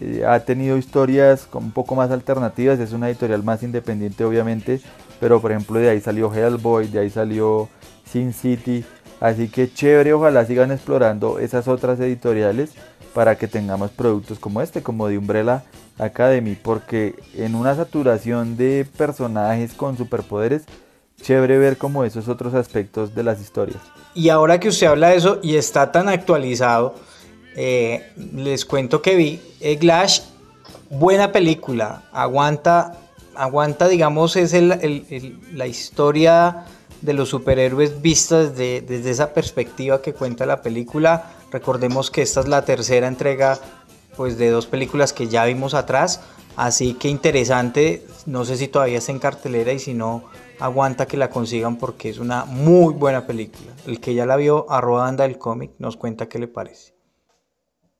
eh, 0.00 0.24
ha 0.26 0.40
tenido 0.40 0.76
historias 0.76 1.48
un 1.52 1.70
poco 1.70 1.94
más 1.94 2.10
alternativas, 2.10 2.78
es 2.78 2.92
una 2.92 3.08
editorial 3.08 3.42
más 3.42 3.62
independiente 3.62 4.24
obviamente, 4.24 4.80
pero 5.18 5.40
por 5.40 5.52
ejemplo 5.52 5.78
de 5.78 5.88
ahí 5.88 6.00
salió 6.00 6.32
Hellboy, 6.32 6.88
de 6.88 7.00
ahí 7.00 7.10
salió 7.10 7.68
Sin 8.04 8.34
City, 8.34 8.84
así 9.20 9.48
que 9.48 9.72
chévere, 9.72 10.12
ojalá 10.12 10.44
sigan 10.44 10.72
explorando 10.72 11.38
esas 11.38 11.68
otras 11.68 11.98
editoriales 12.00 12.72
para 13.14 13.36
que 13.36 13.48
tengamos 13.48 13.90
productos 13.90 14.38
como 14.38 14.60
este, 14.60 14.82
como 14.82 15.08
de 15.08 15.16
Umbrella 15.16 15.64
Academy, 15.98 16.54
porque 16.54 17.14
en 17.34 17.54
una 17.54 17.74
saturación 17.74 18.56
de 18.56 18.86
personajes 18.96 19.72
con 19.72 19.96
superpoderes, 19.96 20.64
chévere 21.20 21.58
ver 21.58 21.78
como 21.78 22.04
esos 22.04 22.28
otros 22.28 22.54
aspectos 22.54 23.14
de 23.14 23.22
las 23.22 23.40
historias. 23.40 23.78
Y 24.14 24.28
ahora 24.28 24.60
que 24.60 24.68
usted 24.68 24.86
habla 24.86 25.08
de 25.08 25.16
eso 25.16 25.38
y 25.42 25.56
está 25.56 25.92
tan 25.92 26.08
actualizado, 26.08 26.94
eh, 27.56 28.12
les 28.34 28.64
cuento 28.64 29.02
que 29.02 29.16
vi 29.16 29.40
Glash, 29.80 30.20
buena 30.90 31.32
película, 31.32 32.04
aguanta, 32.12 32.98
aguanta, 33.34 33.88
digamos, 33.88 34.36
es 34.36 34.52
la 34.52 35.66
historia 35.66 36.64
de 37.02 37.12
los 37.12 37.28
superhéroes 37.28 38.00
vista 38.00 38.44
desde, 38.44 38.80
desde 38.80 39.10
esa 39.10 39.34
perspectiva 39.34 40.00
que 40.00 40.14
cuenta 40.14 40.46
la 40.46 40.62
película. 40.62 41.32
Recordemos 41.50 42.10
que 42.10 42.22
esta 42.22 42.40
es 42.40 42.48
la 42.48 42.64
tercera 42.64 43.08
entrega 43.08 43.58
pues 44.16 44.38
de 44.38 44.50
dos 44.50 44.66
películas 44.66 45.12
que 45.12 45.28
ya 45.28 45.44
vimos 45.44 45.74
atrás, 45.74 46.20
así 46.56 46.94
que 46.94 47.08
interesante, 47.08 48.06
no 48.26 48.44
sé 48.44 48.56
si 48.56 48.68
todavía 48.68 48.98
está 48.98 49.10
en 49.12 49.18
cartelera 49.18 49.72
y 49.72 49.78
si 49.78 49.94
no 49.94 50.24
aguanta 50.60 51.06
que 51.06 51.16
la 51.16 51.30
consigan 51.30 51.76
porque 51.76 52.10
es 52.10 52.18
una 52.18 52.44
muy 52.44 52.94
buena 52.94 53.26
película. 53.26 53.72
El 53.86 54.00
que 54.00 54.14
ya 54.14 54.26
la 54.26 54.36
vio, 54.36 54.70
arroba 54.70 55.08
anda 55.08 55.24
el 55.24 55.38
cómic, 55.38 55.72
nos 55.78 55.96
cuenta 55.96 56.28
qué 56.28 56.38
le 56.38 56.46
parece. 56.46 56.94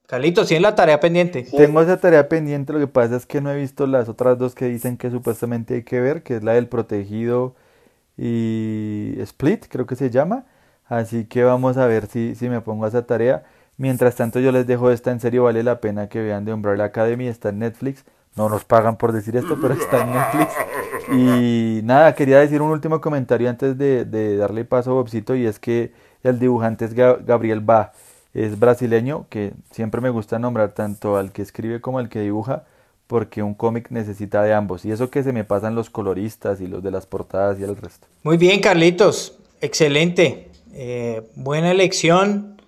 Carlitos, 0.07 0.49
¿tienes 0.49 0.63
la 0.63 0.75
tarea 0.75 1.01
pendiente? 1.01 1.43
Tengo 1.57 1.81
esa 1.81 1.99
tarea 1.99 2.29
pendiente, 2.29 2.73
lo 2.73 2.79
que 2.79 2.87
pasa 2.87 3.17
es 3.17 3.25
que 3.25 3.41
no 3.41 3.51
he 3.51 3.57
visto 3.57 3.87
las 3.87 4.09
otras 4.09 4.37
dos 4.37 4.55
que 4.55 4.67
dicen 4.67 4.97
que 4.97 5.11
supuestamente 5.11 5.75
hay 5.75 5.83
que 5.85 6.01
ver, 6.01 6.23
que 6.23 6.37
es 6.37 6.43
la 6.43 6.53
del 6.53 6.69
protegido 6.69 7.55
y 8.19 9.15
Split, 9.21 9.67
creo 9.69 9.87
que 9.87 9.97
se 9.97 10.11
llama. 10.11 10.45
Así 10.87 11.25
que 11.25 11.45
vamos 11.45 11.79
a 11.79 11.87
ver 11.87 12.07
si, 12.07 12.35
si 12.35 12.49
me 12.51 12.61
pongo 12.61 12.85
a 12.85 12.89
esa 12.89 13.07
tarea. 13.07 13.45
Mientras 13.79 14.15
tanto 14.15 14.39
yo 14.41 14.53
les 14.53 14.67
dejo 14.67 14.91
esta, 14.91 15.11
en 15.13 15.21
serio 15.21 15.45
vale 15.45 15.63
la 15.63 15.81
pena 15.81 16.09
que 16.09 16.21
vean 16.21 16.45
de 16.45 16.53
Umbrella 16.53 16.85
Academy, 16.85 17.27
está 17.29 17.49
en 17.49 17.61
Netflix. 17.61 18.05
No 18.37 18.49
nos 18.51 18.65
pagan 18.65 18.97
por 18.99 19.13
decir 19.13 19.37
esto, 19.37 19.59
pero 19.61 19.75
está 19.75 20.03
en 20.03 20.13
Netflix. 20.13 20.53
Y 21.11 21.81
nada, 21.83 22.15
quería 22.15 22.39
decir 22.39 22.63
un 22.63 22.71
último 22.71 23.01
comentario 23.01 23.51
antes 23.51 23.77
de, 23.77 24.05
de 24.05 24.37
darle 24.37 24.65
paso 24.65 24.93
a 24.93 24.95
Bobcito 24.95 25.35
y 25.35 25.47
es 25.47 25.59
que 25.59 25.93
el 26.23 26.39
dibujante 26.39 26.85
es 26.85 26.95
Gabriel 26.95 27.61
Ba 27.61 27.93
es 28.35 28.59
brasileño, 28.59 29.27
que 29.29 29.53
siempre 29.71 30.01
me 30.01 30.11
gusta 30.11 30.39
nombrar 30.39 30.73
tanto 30.73 31.17
al 31.17 31.33
que 31.33 31.43
escribe 31.43 31.81
como 31.81 31.99
al 31.99 32.09
que 32.09 32.21
dibuja, 32.21 32.65
porque 33.07 33.43
un 33.43 33.55
cómic 33.55 33.91
necesita 33.91 34.43
de 34.43 34.55
ambos. 34.55 34.85
Y 34.85 34.91
eso 34.91 35.11
que 35.11 35.23
se 35.23 35.33
me 35.33 35.45
pasan 35.45 35.75
los 35.75 35.91
coloristas 35.91 36.61
y 36.61 36.67
los 36.67 36.83
de 36.83 36.91
las 36.91 37.07
portadas 37.07 37.59
y 37.61 37.63
el 37.63 37.77
resto. 37.77 38.07
Muy 38.23 38.39
bien, 38.39 38.61
Carlitos. 38.61 39.39
Excelente. 39.61 40.51
Eh, 40.73 41.23
buena 41.35 41.71
elección. 41.71 42.61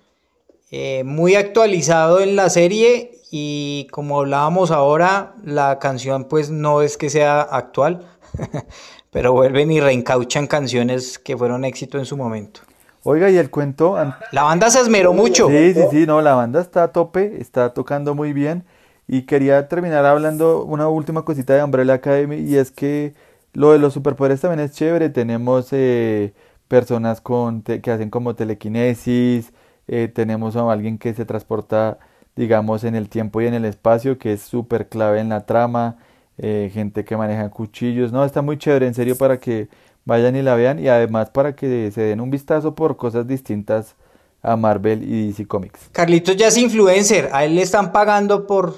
Eh, 0.71 1.03
muy 1.03 1.35
actualizado 1.35 2.19
en 2.19 2.35
la 2.35 2.49
serie 2.49 3.15
y 3.31 3.87
como 3.91 4.19
hablábamos 4.19 4.71
ahora, 4.71 5.35
la 5.43 5.79
canción 5.79 6.25
pues 6.25 6.49
no 6.49 6.81
es 6.81 6.97
que 6.97 7.09
sea 7.09 7.41
actual, 7.41 8.07
pero 9.11 9.33
vuelven 9.33 9.71
y 9.71 9.79
reencauchan 9.79 10.47
canciones 10.47 11.19
que 11.19 11.37
fueron 11.37 11.65
éxito 11.65 11.97
en 11.97 12.05
su 12.05 12.17
momento. 12.17 12.61
Oiga, 13.07 13.29
y 13.29 13.37
el 13.37 13.51
cuento... 13.51 13.95
La 14.31 14.41
banda 14.41 14.71
se 14.71 14.81
esmeró 14.81 15.13
mucho. 15.13 15.47
Sí, 15.47 15.75
sí, 15.75 15.81
sí, 15.91 16.05
no, 16.07 16.21
la 16.21 16.33
banda 16.33 16.59
está 16.59 16.81
a 16.81 16.87
tope, 16.87 17.39
está 17.39 17.71
tocando 17.71 18.15
muy 18.15 18.33
bien. 18.33 18.63
Y 19.07 19.27
quería 19.27 19.67
terminar 19.67 20.05
hablando 20.05 20.63
una 20.63 20.87
última 20.87 21.23
cosita 21.23 21.53
de 21.53 21.63
Umbrella 21.63 21.93
Academy 21.93 22.37
y 22.37 22.57
es 22.57 22.71
que 22.71 23.13
lo 23.53 23.71
de 23.73 23.77
los 23.77 23.93
superpoderes 23.93 24.41
también 24.41 24.59
es 24.61 24.71
chévere. 24.71 25.09
Tenemos 25.09 25.67
eh, 25.71 26.33
personas 26.67 27.21
con 27.21 27.61
que 27.61 27.91
hacen 27.91 28.09
como 28.09 28.33
telequinesis, 28.33 29.53
eh, 29.87 30.07
tenemos 30.07 30.55
a 30.55 30.71
alguien 30.71 30.97
que 30.97 31.13
se 31.13 31.25
transporta, 31.25 31.99
digamos, 32.35 32.83
en 32.83 32.95
el 32.95 33.07
tiempo 33.09 33.39
y 33.39 33.45
en 33.45 33.53
el 33.53 33.65
espacio, 33.65 34.17
que 34.17 34.33
es 34.33 34.41
súper 34.41 34.89
clave 34.89 35.19
en 35.19 35.29
la 35.29 35.45
trama, 35.45 35.97
eh, 36.39 36.71
gente 36.73 37.05
que 37.05 37.15
maneja 37.15 37.51
cuchillos, 37.51 38.11
no, 38.11 38.25
está 38.25 38.41
muy 38.41 38.57
chévere, 38.57 38.87
en 38.87 38.95
serio, 38.95 39.15
para 39.15 39.39
que 39.39 39.69
vayan 40.05 40.35
y 40.35 40.41
la 40.41 40.55
vean 40.55 40.79
y 40.79 40.87
además 40.87 41.31
para 41.31 41.55
que 41.55 41.91
se 41.91 42.01
den 42.01 42.21
un 42.21 42.29
vistazo 42.29 42.75
por 42.75 42.95
cosas 42.95 43.27
distintas 43.27 43.95
a 44.41 44.55
Marvel 44.55 45.03
y 45.03 45.27
DC 45.27 45.47
Comics. 45.47 45.89
Carlitos 45.91 46.37
ya 46.37 46.47
es 46.47 46.57
influencer, 46.57 47.29
a 47.33 47.43
él 47.43 47.55
le 47.55 47.63
están 47.63 47.91
pagando 47.91 48.45
por, 48.45 48.75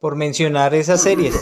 por 0.00 0.16
mencionar 0.16 0.74
esas 0.74 1.00
series. 1.00 1.40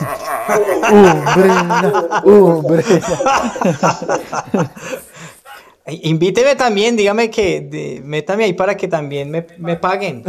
Invíteme 5.87 6.55
también, 6.55 6.97
dígame 6.97 7.31
que 7.31 8.01
métame 8.05 8.45
ahí 8.45 8.53
para 8.53 8.77
que 8.77 8.87
también 8.87 9.31
me, 9.31 9.77
paguen. 9.77 10.23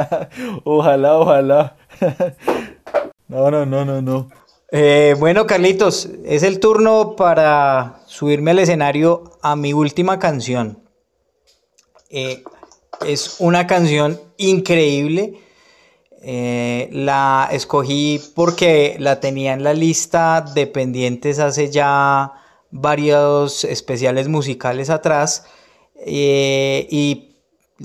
ojalá, 0.64 1.18
ojalá. 1.18 1.76
no, 3.28 3.50
no, 3.50 3.66
no, 3.66 3.84
no, 3.84 4.02
no. 4.02 4.28
Eh, 4.76 5.14
bueno, 5.20 5.46
Carlitos, 5.46 6.08
es 6.24 6.42
el 6.42 6.58
turno 6.58 7.14
para 7.14 8.00
subirme 8.06 8.50
al 8.50 8.58
escenario 8.58 9.38
a 9.40 9.54
mi 9.54 9.72
última 9.72 10.18
canción. 10.18 10.82
Eh, 12.10 12.42
es 13.06 13.36
una 13.38 13.68
canción 13.68 14.20
increíble. 14.36 15.38
Eh, 16.22 16.88
la 16.90 17.48
escogí 17.52 18.20
porque 18.34 18.96
la 18.98 19.20
tenía 19.20 19.52
en 19.52 19.62
la 19.62 19.74
lista 19.74 20.40
de 20.40 20.66
pendientes 20.66 21.38
hace 21.38 21.70
ya 21.70 22.32
varios 22.72 23.62
especiales 23.62 24.26
musicales 24.26 24.90
atrás. 24.90 25.46
Y 26.04 27.36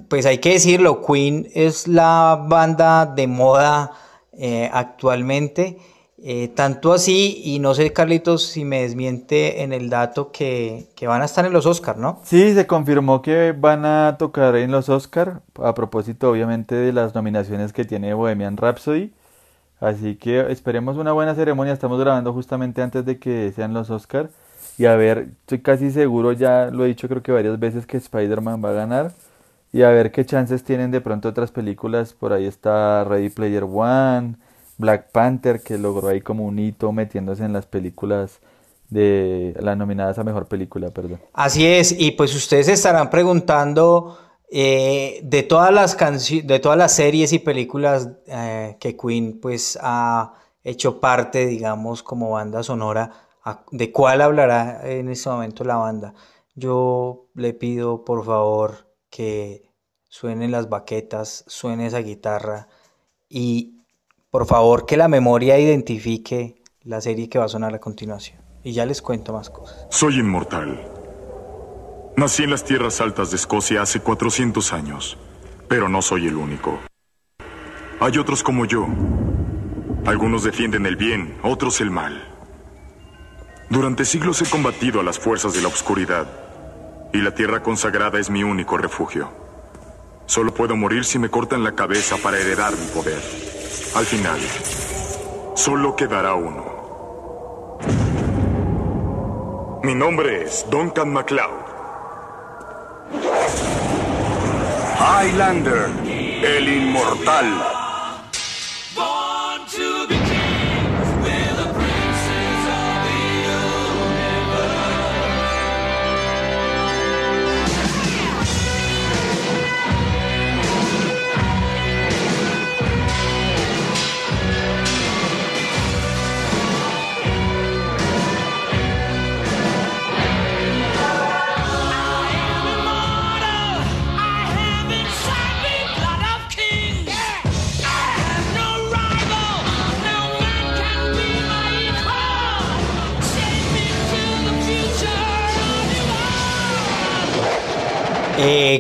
pues 0.08 0.26
hay 0.26 0.40
que 0.40 0.54
decirlo, 0.54 1.06
Queen 1.06 1.52
es 1.54 1.88
la 1.88 2.48
banda 2.50 3.06
de 3.06 3.28
moda 3.28 3.92
actualmente. 4.72 5.78
Eh, 6.22 6.50
tanto 6.56 6.92
así, 6.92 7.42
y 7.46 7.60
no 7.60 7.74
sé, 7.74 7.94
Carlitos, 7.94 8.46
si 8.46 8.66
me 8.66 8.82
desmiente 8.82 9.64
en 9.64 9.72
el 9.72 9.90
dato 9.90 10.32
que, 10.32 10.88
que, 10.96 11.08
van 11.08 11.22
a 11.22 11.26
estar 11.26 11.46
en 11.46 11.54
los 11.54 11.66
Oscars, 11.66 11.98
¿no? 11.98 12.20
Sí, 12.24 12.54
se 12.54 12.68
confirmó 12.68 13.22
que 13.22 13.54
van 13.58 13.86
a 13.86 14.18
tocar 14.20 14.56
en 14.58 14.72
los 14.72 14.90
Oscars, 14.90 15.40
a 15.56 15.74
propósito, 15.74 16.30
obviamente, 16.30 16.76
de 16.76 16.92
las 16.92 17.16
nominaciones 17.16 17.72
que 17.72 17.86
tiene 17.86 18.14
Bohemian 18.14 18.58
Rhapsody. 18.58 19.14
Así 19.80 20.16
que 20.16 20.52
esperemos 20.52 20.98
una 20.98 21.14
buena 21.14 21.36
ceremonia. 21.36 21.74
Estamos 21.74 22.00
grabando 22.00 22.34
justamente 22.34 22.82
antes 22.82 23.06
de 23.06 23.18
que 23.20 23.52
sean 23.56 23.74
los 23.74 23.90
Oscars. 23.90 24.30
Y 24.78 24.86
a 24.86 24.96
ver, 24.96 25.30
estoy 25.42 25.60
casi 25.60 25.92
seguro, 25.92 26.32
ya 26.32 26.70
lo 26.72 26.86
he 26.86 26.88
dicho 26.88 27.08
creo 27.10 27.22
que 27.22 27.32
varias 27.32 27.60
veces, 27.60 27.86
que 27.86 27.98
Spider-Man 27.98 28.64
va 28.64 28.70
a 28.72 28.74
ganar. 28.74 29.12
Y 29.72 29.84
a 29.84 29.90
ver 29.90 30.12
qué 30.12 30.26
chances 30.26 30.64
tienen 30.64 30.92
de 30.92 31.02
pronto 31.02 31.30
otras 31.30 31.52
películas. 31.52 32.14
Por 32.14 32.34
ahí 32.34 32.46
está 32.46 33.04
Ready 33.04 33.30
Player 33.30 33.64
One, 33.64 34.36
Black 34.80 35.12
Panther, 35.12 35.62
que 35.62 35.78
logró 35.78 36.08
ahí 36.08 36.22
como 36.22 36.46
un 36.46 36.58
hito 36.58 36.92
metiéndose 36.94 37.44
en 37.44 37.52
las 37.52 37.66
películas 37.66 38.40
de 38.90 39.54
las 39.60 39.78
nominadas 39.78 40.18
a 40.18 40.24
mejor 40.24 40.48
película, 40.48 40.90
perdón. 40.90 41.20
Así 41.34 41.68
es, 41.68 41.94
y 42.00 42.12
pues 42.12 42.34
ustedes 42.34 42.70
estarán 42.70 43.10
preguntando 43.10 44.18
eh, 44.50 45.20
de 45.22 45.44
todas 45.44 45.74
las 45.74 45.98
de 45.98 46.60
todas 46.60 46.78
las 46.78 46.96
series 46.96 47.34
y 47.34 47.40
películas 47.40 48.10
eh, 48.26 48.78
que 48.80 48.96
Queen 48.96 49.40
pues 49.42 49.78
ha 49.82 50.34
hecho 50.64 51.02
parte, 51.02 51.46
digamos, 51.46 52.02
como 52.02 52.32
banda 52.32 52.64
sonora 52.64 53.12
de 53.72 53.92
cuál 53.92 54.22
hablará 54.22 54.90
en 54.90 55.10
este 55.10 55.30
momento 55.30 55.66
la 55.66 55.76
banda. 55.76 56.14
Yo 56.56 57.28
le 57.36 57.54
pido 57.54 58.06
por 58.06 58.26
favor 58.26 58.88
que 59.10 59.74
suenen 60.08 60.52
las 60.52 60.70
baquetas, 60.70 61.44
suene 61.48 61.88
esa 61.88 62.00
guitarra 62.00 62.70
y 63.28 63.79
por 64.30 64.46
favor 64.46 64.86
que 64.86 64.98
la 64.98 65.08
memoria 65.08 65.58
identifique 65.58 66.62
la 66.84 67.02
serie 67.02 67.30
que 67.30 67.40
va 67.40 67.46
a 67.46 67.50
sonar 67.50 67.74
a 67.74 67.80
continuación. 67.80 68.40
Y 68.64 68.74
ya 68.74 68.86
les 68.86 69.02
cuento 69.02 69.34
más 69.34 69.50
cosas. 69.50 69.88
Soy 69.90 70.20
inmortal. 70.20 70.86
Nací 72.18 72.44
en 72.44 72.52
las 72.52 72.64
tierras 72.64 73.00
altas 73.00 73.32
de 73.32 73.38
Escocia 73.38 73.82
hace 73.82 74.02
400 74.02 74.74
años, 74.74 75.18
pero 75.68 75.88
no 75.88 76.02
soy 76.02 76.28
el 76.28 76.36
único. 76.36 76.78
Hay 78.00 78.18
otros 78.18 78.44
como 78.44 78.66
yo. 78.66 78.88
Algunos 80.06 80.44
defienden 80.44 80.86
el 80.86 80.96
bien, 80.96 81.38
otros 81.44 81.82
el 81.82 81.92
mal. 81.92 82.24
Durante 83.70 84.04
siglos 84.04 84.42
he 84.42 84.50
combatido 84.50 85.00
a 85.00 85.04
las 85.04 85.20
fuerzas 85.20 85.54
de 85.54 85.62
la 85.62 85.68
oscuridad, 85.68 86.28
y 87.14 87.20
la 87.20 87.34
tierra 87.34 87.64
consagrada 87.64 88.20
es 88.20 88.30
mi 88.30 88.44
único 88.44 88.78
refugio. 88.78 89.30
Solo 90.26 90.54
puedo 90.54 90.76
morir 90.76 91.06
si 91.06 91.20
me 91.20 91.30
cortan 91.30 91.64
la 91.64 91.74
cabeza 91.74 92.18
para 92.18 92.40
heredar 92.40 92.74
mi 92.74 92.88
poder. 92.88 93.22
Al 93.96 94.06
final, 94.06 94.40
solo 95.56 95.96
quedará 95.96 96.36
uno. 96.36 96.70
Mi 99.84 99.96
nombre 99.96 100.44
es 100.44 100.66
Duncan 100.70 101.12
MacLeod. 101.12 101.50
Highlander, 105.00 105.90
el 106.44 106.68
inmortal. 106.68 107.79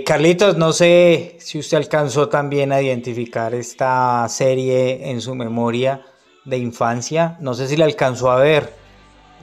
Carlitos, 0.10 0.58
no 0.58 0.74
sé 0.74 1.36
si 1.38 1.60
usted 1.60 1.78
alcanzó 1.78 2.30
también 2.30 2.72
a 2.72 2.82
identificar 2.82 3.54
esta 3.54 4.28
serie 4.28 5.12
en 5.12 5.22
su 5.22 5.36
memoria 5.36 6.02
de 6.46 6.58
infancia. 6.58 7.38
No 7.42 7.54
sé 7.54 7.68
si 7.68 7.78
la 7.78 7.86
alcanzó 7.86 8.32
a 8.32 8.38
ver 8.38 8.74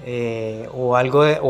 eh, 0.04 0.68
o 0.74 0.96
algo 0.96 1.22
de, 1.22 1.40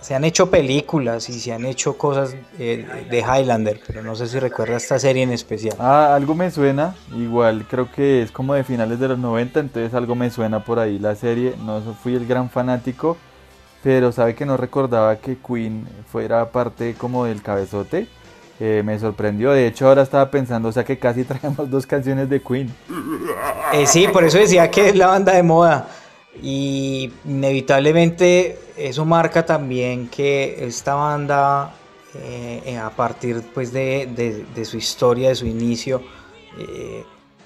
se 0.00 0.16
han 0.16 0.24
hecho 0.24 0.50
películas 0.50 1.28
y 1.28 1.38
se 1.38 1.52
han 1.52 1.66
hecho 1.66 1.96
cosas 1.96 2.34
eh, 2.58 2.84
de 3.08 3.18
Highlander, 3.20 3.80
pero 3.86 4.02
no 4.02 4.16
sé 4.16 4.26
si 4.26 4.40
recuerda 4.40 4.76
esta 4.76 4.98
serie 4.98 5.22
en 5.22 5.30
especial. 5.30 5.76
Ah, 5.78 6.16
algo 6.16 6.34
me 6.34 6.50
suena, 6.50 6.96
igual 7.16 7.64
creo 7.70 7.88
que 7.92 8.22
es 8.22 8.32
como 8.32 8.54
de 8.54 8.64
finales 8.64 8.98
de 8.98 9.06
los 9.06 9.20
90, 9.20 9.60
entonces 9.60 9.94
algo 9.94 10.16
me 10.16 10.30
suena 10.30 10.64
por 10.64 10.80
ahí 10.80 10.98
la 10.98 11.14
serie, 11.14 11.54
no 11.64 11.80
fui 12.02 12.16
el 12.16 12.26
gran 12.26 12.50
fanático, 12.50 13.18
pero 13.84 14.10
sabe 14.10 14.34
que 14.34 14.44
no 14.44 14.56
recordaba 14.56 15.14
que 15.14 15.38
Queen 15.38 15.86
fuera 16.10 16.50
parte 16.50 16.96
como 16.98 17.24
del 17.24 17.40
cabezote. 17.40 18.08
Eh, 18.60 18.82
me 18.84 18.98
sorprendió, 18.98 19.52
de 19.52 19.68
hecho 19.68 19.86
ahora 19.86 20.02
estaba 20.02 20.30
pensando, 20.30 20.68
o 20.68 20.72
sea 20.72 20.84
que 20.84 20.98
casi 20.98 21.24
traemos 21.24 21.70
dos 21.70 21.86
canciones 21.86 22.28
de 22.28 22.42
Queen. 22.42 22.72
Eh, 23.72 23.86
sí, 23.86 24.08
por 24.08 24.24
eso 24.24 24.38
decía 24.38 24.70
que 24.70 24.88
es 24.88 24.96
la 24.96 25.08
banda 25.08 25.34
de 25.34 25.42
moda. 25.42 25.88
Y 26.42 27.10
inevitablemente 27.24 28.58
eso 28.76 29.04
marca 29.04 29.44
también 29.44 30.08
que 30.08 30.64
esta 30.66 30.94
banda, 30.94 31.74
eh, 32.14 32.78
a 32.80 32.90
partir 32.90 33.42
pues, 33.52 33.72
de, 33.72 34.44
su 34.64 34.76
historia, 34.76 35.30
de 35.30 35.34
su 35.34 35.46
inicio, 35.46 36.02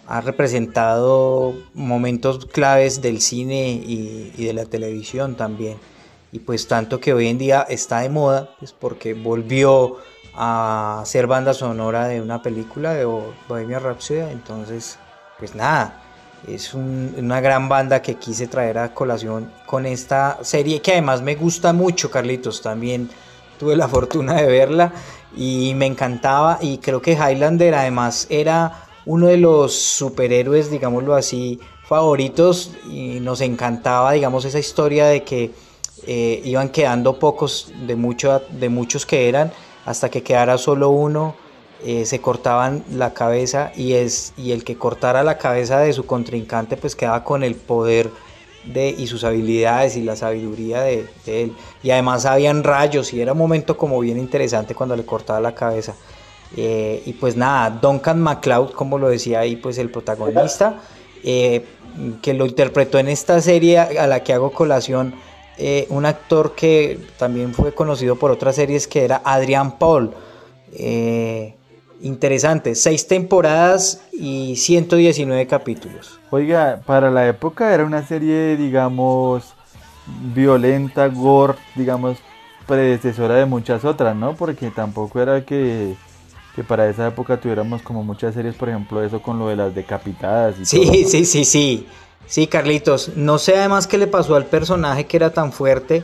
ha 0.07 0.21
representado 0.21 1.55
momentos 1.75 2.47
claves 2.47 3.01
del 3.01 3.21
cine 3.21 3.71
y 3.71 4.45
de 4.45 4.53
la 4.53 4.67
televisión 4.67 5.37
también 5.37 5.79
y 6.33 6.39
pues 6.39 6.67
tanto 6.67 6.99
que 6.99 7.13
hoy 7.13 7.29
en 7.29 7.37
día 7.37 7.67
está 7.69 8.01
de 8.01 8.09
moda, 8.09 8.57
pues 8.59 8.73
porque 8.73 9.13
volvió 9.13 9.99
a 10.35 11.03
ser 11.05 11.27
banda 11.27 11.55
sonora 11.55 12.09
de 12.09 12.21
una 12.21 12.43
película 12.43 12.95
de 12.95 13.05
Bohemia 13.05 13.79
Rhapsody, 13.79 14.21
entonces 14.21 14.99
pues 15.39 15.55
nada, 15.55 16.01
es 16.47 16.75
una 16.75 17.41
gran 17.41 17.69
banda 17.69 18.03
que 18.03 18.17
quise 18.17 18.47
traer 18.47 18.79
a 18.79 18.95
colación 18.95 19.51
con 19.67 19.87
esta 19.87 20.39
serie 20.43 20.81
que 20.81 20.93
además 20.93 21.23
me 21.23 21.35
gusta 21.35 21.73
mucho, 21.73 22.11
Carlitos. 22.11 22.63
También 22.63 23.09
tuve 23.59 23.77
la 23.77 23.89
fortuna 23.89 24.35
de 24.35 24.47
verla 24.47 24.93
y 25.37 25.73
me 25.77 25.87
encantaba 25.87 26.59
y 26.61 26.79
creo 26.79 27.01
que 27.01 27.13
Highlander 27.13 27.75
además 27.75 28.27
era 28.29 28.87
uno 29.05 29.29
de 29.29 29.37
los 29.37 29.75
superhéroes, 29.75 30.71
digámoslo 30.71 31.15
así, 31.15 31.61
favoritos 31.85 32.73
y 32.89 33.21
nos 33.21 33.41
encantaba, 33.41 34.13
digamos, 34.13 34.45
esa 34.45 34.59
historia 34.59 35.07
de 35.07 35.23
que 35.23 35.53
eh, 36.07 36.41
iban 36.45 36.71
quedando 36.71 37.19
pocos 37.19 37.73
de, 37.87 37.95
mucho, 37.95 38.43
de 38.51 38.69
muchos 38.69 39.07
que 39.07 39.29
eran 39.29 39.53
hasta 39.85 40.11
que 40.11 40.23
quedara 40.23 40.59
solo 40.59 40.91
uno 40.91 41.35
eh, 41.85 42.07
se 42.07 42.21
cortaban 42.21 42.85
la 42.93 43.13
cabeza 43.13 43.73
y, 43.75 43.95
es, 43.95 44.35
y 44.37 44.53
el 44.53 44.63
que 44.63 44.77
cortara 44.77 45.25
la 45.25 45.37
cabeza 45.37 45.81
de 45.81 45.93
su 45.93 46.07
contrincante 46.07 46.77
pues 46.77 46.95
quedaba 46.95 47.25
con 47.25 47.43
el 47.43 47.57
poder 47.57 48.11
de, 48.65 48.91
y 48.91 49.09
sus 49.09 49.25
habilidades 49.25 49.97
y 49.97 50.03
la 50.03 50.15
sabiduría 50.15 50.83
de, 50.83 51.09
él. 51.27 51.57
Y 51.83 51.91
además 51.91 52.25
habían 52.25 52.63
rayos 52.63 53.13
y 53.13 53.21
era 53.21 53.33
un 53.33 53.39
momento 53.39 53.77
como 53.77 53.99
bien 53.99 54.17
interesante 54.19 54.77
cuando 54.77 54.95
le 54.95 55.05
cortaba 55.05 55.41
la 55.41 55.57
cabeza. 55.57 55.95
Eh, 56.57 57.03
y 57.05 57.15
pues 57.15 57.37
nada, 57.37 57.71
Duncan 57.71 58.21
MacLeod, 58.21 58.73
como 58.73 58.99
lo 58.99 59.09
decía 59.09 59.41
ahí, 59.41 59.57
pues 59.57 59.77
el 59.79 59.91
protagonista, 59.91 60.81
eh, 61.25 61.65
que 62.21 62.35
lo 62.35 62.47
interpretó 62.47 63.01
en 63.01 63.09
esta 63.09 63.41
serie 63.41 63.81
a 63.81 64.07
la 64.07 64.23
que 64.23 64.33
hago 64.33 64.53
colación, 64.53 65.15
un 65.91 66.07
actor 66.07 66.55
que 66.55 66.99
también 67.19 67.55
fue 67.55 67.75
conocido 67.75 68.17
por 68.17 68.31
otras 68.31 68.57
series 68.57 68.87
que 68.89 69.05
era 69.05 69.23
Adrian 69.25 69.79
Paul. 69.79 70.13
Eh, 70.73 71.55
interesante. 72.03 72.75
Seis 72.75 73.07
temporadas 73.07 74.03
y 74.13 74.57
119 74.57 75.47
capítulos. 75.47 76.19
Oiga, 76.31 76.81
para 76.87 77.11
la 77.11 77.29
época 77.29 77.73
era 77.73 77.85
una 77.85 78.07
serie, 78.07 78.57
digamos, 78.57 79.55
violenta, 80.35 81.07
gore, 81.09 81.59
digamos, 81.75 82.19
predecesora 82.67 83.37
de 83.37 83.47
muchas 83.47 83.85
otras, 83.85 84.17
¿no? 84.17 84.35
Porque 84.35 84.71
tampoco 84.71 85.21
era 85.21 85.45
que, 85.45 85.95
que 86.57 86.65
para 86.65 86.89
esa 86.89 87.09
época 87.09 87.39
tuviéramos 87.39 87.83
como 87.83 88.03
muchas 88.03 88.35
series, 88.35 88.55
por 88.55 88.69
ejemplo, 88.69 89.03
eso 89.03 89.21
con 89.21 89.39
lo 89.39 89.49
de 89.49 89.57
las 89.57 89.75
decapitadas. 89.75 90.59
Y 90.61 90.65
sí, 90.65 91.05
sí, 91.05 91.25
sí, 91.25 91.45
sí. 91.45 91.87
Sí, 92.27 92.47
Carlitos. 92.47 93.13
No 93.17 93.39
sé 93.39 93.57
además 93.57 93.87
qué 93.87 93.99
le 93.99 94.07
pasó 94.07 94.37
al 94.37 94.47
personaje 94.47 95.07
que 95.07 95.17
era 95.17 95.33
tan 95.33 95.53
fuerte. 95.53 96.03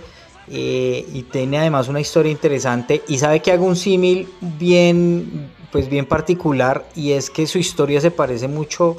Eh, 0.50 1.04
y 1.12 1.24
tiene 1.24 1.58
además 1.58 1.88
una 1.88 2.00
historia 2.00 2.32
interesante 2.32 3.02
y 3.06 3.18
sabe 3.18 3.40
que 3.40 3.52
hago 3.52 3.66
un 3.66 3.76
símil 3.76 4.26
bien 4.40 5.50
pues 5.70 5.90
bien 5.90 6.06
particular 6.06 6.88
y 6.94 7.12
es 7.12 7.28
que 7.28 7.46
su 7.46 7.58
historia 7.58 8.00
se 8.00 8.10
parece 8.10 8.48
mucho 8.48 8.96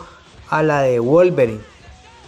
a 0.50 0.62
la 0.62 0.82
de 0.82 1.00
Wolverine 1.00 1.62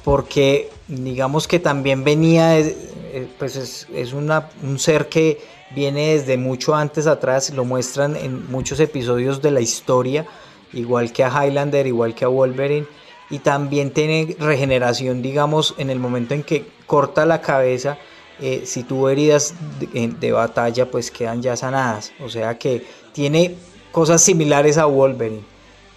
porque 0.04 0.72
digamos 0.88 1.48
que 1.48 1.60
también 1.60 2.04
venía 2.04 2.58
eh, 2.58 3.28
pues 3.38 3.56
es, 3.56 4.14
un 4.14 4.80
ser 4.80 5.08
que 5.08 5.40
viene 5.76 6.16
desde 6.18 6.38
mucho 6.38 6.74
antes 6.74 7.06
atrás 7.06 7.52
lo 7.52 7.64
muestran 7.64 8.16
en 8.16 8.50
muchos 8.50 8.80
episodios 8.80 9.40
de 9.40 9.52
la 9.52 9.62
historia 9.62 10.26
igual 10.74 11.14
que 11.14 11.24
a 11.24 11.30
Highlander 11.30 11.86
igual 11.86 12.16
que 12.16 12.26
a 12.26 12.28
Wolverine 12.28 12.88
y 13.32 13.40
también 13.40 13.92
tiene 13.92 14.36
regeneración 14.40 15.22
digamos 15.24 15.74
en 15.80 15.90
el 15.90 16.00
momento 16.00 16.36
en 16.36 16.44
que 16.44 16.66
corta 16.86 17.26
la 17.26 17.42
cabeza 17.42 17.98
eh, 18.40 18.64
si 18.66 18.84
tuvo 18.84 19.10
heridas 19.10 19.56
de, 19.80 20.32
batalla 20.32 20.90
pues 20.92 21.10
quedan 21.10 21.42
ya 21.42 21.56
sanadas 21.56 22.12
o 22.20 22.30
sea 22.30 22.60
que 22.60 22.86
tiene 23.14 23.56
cosas 23.92 24.22
similares 24.22 24.78
a 24.78 24.86
Wolverine. 24.86 25.42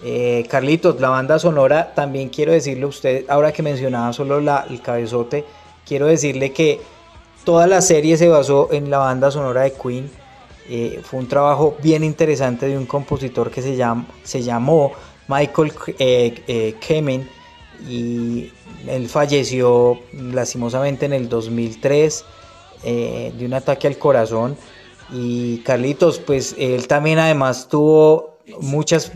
Eh, 0.03 0.45
Carlitos, 0.51 1.01
la 1.01 1.09
banda 1.09 1.39
sonora, 1.39 1.95
también 1.95 2.29
quiero 2.29 2.53
decirle 2.53 2.85
a 2.85 2.89
usted, 2.89 3.25
ahora 3.29 3.53
que 3.53 3.63
mencionaba 3.63 4.13
solo 4.13 4.41
la, 4.41 4.67
el 4.69 4.83
cabezote, 4.83 5.45
quiero 5.87 6.07
decirle 6.07 6.53
que 6.53 6.81
toda 7.45 7.67
la 7.67 7.81
serie 7.81 8.17
se 8.17 8.29
basó 8.29 8.69
en 8.73 8.91
la 8.91 8.99
banda 8.99 9.31
sonora 9.31 9.63
de 9.63 9.73
Queen. 9.73 10.11
Eh, 10.69 11.01
fue 11.05 11.21
un 11.21 11.29
trabajo 11.29 11.77
bien 11.83 12.05
interesante 12.05 12.67
de 12.67 12.77
un 12.77 12.87
compositor 12.87 13.51
que 13.51 13.63
se, 13.63 13.79
se 14.25 14.43
llamó 14.43 14.93
Michael 15.29 15.73
eh, 15.99 16.75
Kemen 16.81 17.29
y 17.89 18.51
él 18.87 19.09
falleció 19.09 20.01
lastimosamente 20.13 21.07
en 21.07 21.13
el 21.13 21.29
2003 21.29 22.25
de 22.85 23.47
un 23.47 23.55
ataque 23.55 23.87
al 23.87 23.97
corazón 23.97 24.59
y 25.11 25.59
Carlitos, 25.59 26.19
pues 26.19 26.55
él 26.59 26.87
también 26.87 27.19
además 27.19 27.69
tuvo 27.69 28.39
muchas 28.61 29.13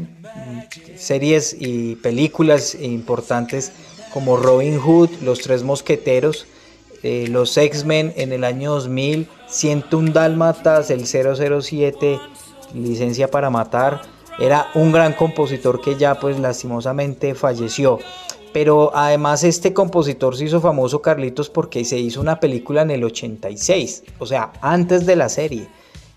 series 0.96 1.56
y 1.58 1.96
películas 1.96 2.74
importantes 2.74 3.72
como 4.12 4.36
Robin 4.36 4.78
Hood, 4.78 5.10
Los 5.22 5.40
Tres 5.40 5.62
Mosqueteros, 5.62 6.46
eh, 7.02 7.26
Los 7.28 7.56
X-Men 7.56 8.12
en 8.16 8.32
el 8.32 8.44
año 8.44 8.72
2000, 8.72 9.28
101 9.48 10.12
Dálmatas, 10.12 10.90
el 10.90 11.06
007, 11.06 12.18
Licencia 12.74 13.30
para 13.30 13.50
Matar. 13.50 14.02
Era 14.38 14.68
un 14.74 14.92
gran 14.92 15.14
compositor 15.14 15.80
que 15.80 15.96
ya 15.96 16.14
pues 16.20 16.38
lastimosamente 16.38 17.34
falleció. 17.34 17.98
Pero 18.52 18.90
además 18.94 19.44
este 19.44 19.74
compositor 19.74 20.36
se 20.36 20.44
hizo 20.44 20.60
famoso, 20.60 21.02
Carlitos, 21.02 21.50
porque 21.50 21.84
se 21.84 21.98
hizo 21.98 22.20
una 22.20 22.40
película 22.40 22.82
en 22.82 22.90
el 22.90 23.04
86, 23.04 24.04
o 24.18 24.26
sea, 24.26 24.52
antes 24.62 25.06
de 25.06 25.16
la 25.16 25.28
serie. 25.28 25.68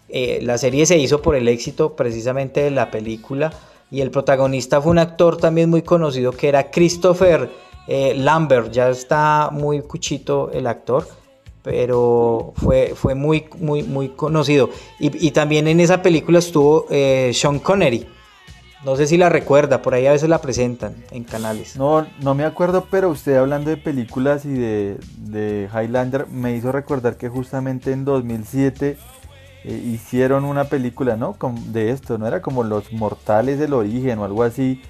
Eh, 0.08 0.40
la 0.42 0.58
serie 0.58 0.86
se 0.86 0.98
hizo 0.98 1.22
por 1.22 1.36
el 1.36 1.48
éxito 1.48 1.96
precisamente 1.96 2.62
de 2.62 2.72
la 2.72 2.92
película 2.92 3.54
y 3.90 4.02
el 4.02 4.12
protagonista 4.12 4.82
fue 4.82 4.92
un 4.92 5.00
actor 5.00 5.38
también 5.38 5.70
muy 5.70 5.82
conocido 5.82 6.32
que 6.32 6.50
era 6.50 6.70
Christopher 6.72 7.50
eh, 7.88 8.14
Lambert. 8.16 8.72
Ya 8.72 8.90
está 8.90 9.50
muy 9.52 9.82
cuchito 9.82 10.50
el 10.54 10.68
actor, 10.68 11.08
pero 11.64 12.54
fue, 12.56 12.94
fue 12.96 13.16
muy, 13.16 13.46
muy, 13.60 13.84
muy 13.84 14.10
conocido. 14.10 14.70
Y, 15.00 15.32
también 15.32 15.68
en 15.68 15.80
esa 15.80 16.02
película 16.02 16.40
estuvo 16.40 16.86
eh, 16.90 17.32
Sean 17.34 17.60
Connery. 17.60 18.08
No 18.84 18.96
sé 18.96 19.06
si 19.06 19.16
la 19.16 19.30
recuerda, 19.30 19.84
por 19.84 19.94
ahí 19.94 20.08
a 20.08 20.12
veces 20.12 20.28
la 20.28 20.42
presentan 20.42 20.96
en 21.12 21.24
canales. 21.24 21.78
No, 21.78 22.08
no 22.22 22.34
me 22.34 22.46
acuerdo, 22.46 22.88
pero 22.90 23.10
usted 23.10 23.36
hablando 23.36 23.70
de 23.70 23.78
películas 23.78 24.44
y 24.44 24.54
de, 24.54 24.98
de 25.18 25.70
Highlander 25.72 26.26
me 26.28 26.56
hizo 26.56 26.72
recordar 26.72 27.16
que 27.16 27.30
justamente 27.30 27.92
en 27.92 28.06
2007 28.06 28.98
eh, 29.64 29.74
hicieron 29.74 30.46
una 30.46 30.64
película, 30.64 31.16
¿no? 31.16 31.38
de 31.68 31.92
esto, 31.92 32.18
¿no? 32.18 32.26
Era 32.26 32.42
como 32.42 32.64
Los 32.64 32.92
Mortales 32.92 33.60
del 33.60 33.74
Origen 33.74 34.18
o 34.20 34.26
algo 34.26 34.44
así. 34.44 34.82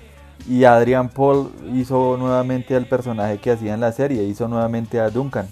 Y 0.48 0.64
Adrian 0.64 1.10
Paul 1.10 1.52
hizo 1.74 2.16
nuevamente 2.18 2.76
al 2.76 2.88
personaje 2.88 3.38
que 3.40 3.52
hacía 3.52 3.74
en 3.74 3.82
la 3.82 3.92
serie, 3.92 4.24
hizo 4.24 4.48
nuevamente 4.48 5.00
a 5.00 5.10
Duncan. 5.10 5.48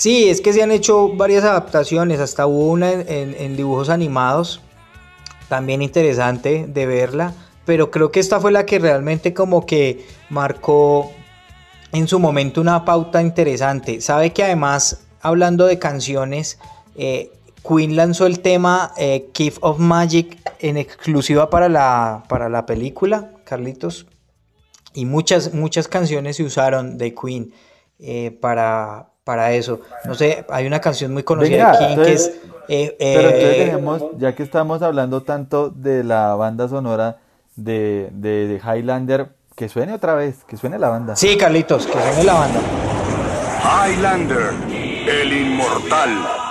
Sí, 0.00 0.30
es 0.30 0.40
que 0.40 0.54
se 0.54 0.62
han 0.62 0.70
hecho 0.70 1.10
varias 1.10 1.44
adaptaciones, 1.44 2.20
hasta 2.20 2.46
hubo 2.46 2.70
una 2.70 2.90
en, 2.90 3.54
dibujos 3.54 3.90
animados, 3.90 4.62
también 5.50 5.82
interesante 5.82 6.64
de 6.66 6.86
verla, 6.86 7.34
pero 7.66 7.90
creo 7.90 8.10
que 8.10 8.18
esta 8.18 8.40
fue 8.40 8.50
la 8.50 8.64
que 8.64 8.78
realmente 8.78 9.34
como 9.34 9.66
que 9.66 10.06
marcó 10.30 11.12
en 11.92 12.08
su 12.08 12.18
momento 12.18 12.62
una 12.62 12.86
pauta 12.86 13.20
interesante. 13.20 14.00
Sabe 14.00 14.32
que 14.32 14.42
además, 14.42 15.02
hablando 15.20 15.66
de 15.66 15.78
canciones, 15.78 16.58
eh, 16.96 17.30
Queen 17.62 17.94
lanzó 17.94 18.24
el 18.24 18.40
tema 18.40 18.94
eh, 18.96 19.30
of 19.60 19.80
Magic 19.80 20.38
en 20.60 20.78
exclusiva 20.78 21.50
para 21.50 21.68
la, 21.68 22.24
para 22.26 22.48
la 22.48 22.64
película, 22.64 23.32
Carlitos. 23.44 24.06
Y 24.94 25.04
muchas, 25.04 25.52
muchas 25.52 25.88
canciones 25.88 26.36
se 26.36 26.44
usaron 26.44 26.96
de 26.96 27.14
Queen 27.14 27.52
eh, 27.98 28.30
para, 28.40 29.09
para 29.30 29.52
eso. 29.52 29.78
No 30.06 30.16
sé, 30.16 30.44
hay 30.50 30.66
una 30.66 30.80
canción 30.80 31.12
muy 31.12 31.22
conocida 31.22 31.70
de 31.70 31.78
King 31.78 32.02
que 32.02 32.12
es... 32.14 32.32
Eh, 32.68 32.96
pero 32.98 33.28
entonces 33.28 33.56
tenemos, 33.58 34.02
ya 34.18 34.34
que 34.34 34.42
estamos 34.42 34.82
hablando 34.82 35.22
tanto 35.22 35.70
de 35.70 36.02
la 36.02 36.34
banda 36.34 36.68
sonora 36.68 37.18
de, 37.54 38.08
de, 38.12 38.60
Highlander, 38.60 39.28
que 39.54 39.68
suene 39.68 39.92
otra 39.92 40.14
vez, 40.14 40.42
que 40.48 40.56
suene 40.56 40.80
la 40.80 40.88
banda. 40.88 41.14
Sí, 41.14 41.36
Carlitos, 41.36 41.86
que 41.86 41.92
suene 41.92 42.24
la 42.24 42.34
banda. 42.34 42.60
Highlander, 43.86 44.52
el 45.06 45.32
inmortal. 45.32 46.49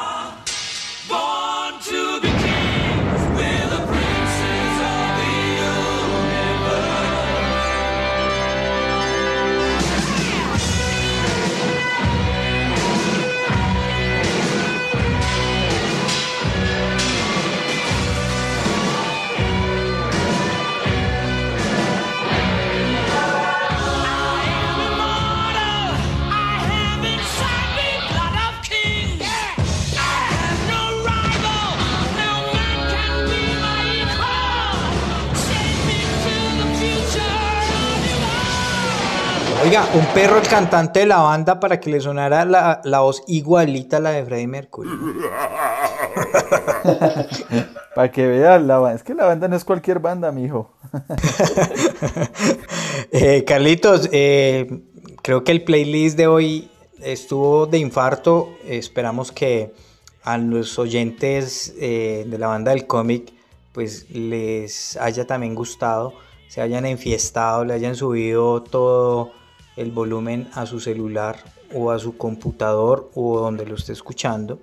Oiga, 39.69 39.87
un 39.93 40.05
perro 40.15 40.39
el 40.39 40.47
cantante 40.47 41.01
de 41.01 41.05
la 41.05 41.17
banda 41.17 41.59
para 41.59 41.79
que 41.79 41.91
le 41.91 42.01
sonara 42.01 42.43
la, 42.43 42.81
la 42.83 43.01
voz 43.01 43.21
igualita 43.27 43.97
a 43.97 43.99
la 43.99 44.09
de 44.09 44.25
Freddie 44.25 44.47
Mercury. 44.47 44.89
para 47.93 48.11
que 48.11 48.25
vean 48.25 48.65
la 48.65 48.79
banda. 48.79 48.95
Es 48.95 49.03
que 49.03 49.13
la 49.13 49.25
banda 49.25 49.47
no 49.47 49.55
es 49.55 49.63
cualquier 49.63 49.99
banda, 49.99 50.31
mijo. 50.31 50.73
eh, 53.11 53.43
Carlitos, 53.45 54.09
eh, 54.11 54.81
creo 55.21 55.43
que 55.43 55.51
el 55.51 55.63
playlist 55.63 56.17
de 56.17 56.25
hoy 56.25 56.71
estuvo 57.03 57.67
de 57.67 57.77
infarto. 57.77 58.49
Esperamos 58.65 59.31
que 59.31 59.75
a 60.23 60.39
los 60.39 60.79
oyentes 60.79 61.75
eh, 61.79 62.25
de 62.27 62.37
la 62.39 62.47
banda 62.47 62.71
del 62.71 62.87
cómic 62.87 63.31
pues 63.71 64.09
les 64.09 64.97
haya 64.97 65.27
también 65.27 65.53
gustado, 65.53 66.15
se 66.47 66.59
hayan 66.59 66.87
enfiestado, 66.87 67.65
le 67.65 67.75
hayan 67.75 67.95
subido 67.95 68.63
todo 68.63 69.37
el 69.79 69.91
volumen 69.91 70.49
a 70.53 70.65
su 70.65 70.81
celular 70.81 71.37
o 71.73 71.91
a 71.91 71.99
su 71.99 72.17
computador 72.17 73.09
o 73.15 73.39
donde 73.39 73.65
lo 73.65 73.75
esté 73.75 73.93
escuchando 73.93 74.59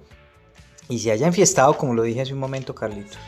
y 0.91 0.99
se 0.99 1.11
hayan 1.11 1.29
enfiestado 1.29 1.75
como 1.77 1.95
lo 1.95 2.03
dije 2.03 2.21
hace 2.21 2.35
un 2.35 2.41
momento 2.41 2.75
Carlitos. 2.75 3.19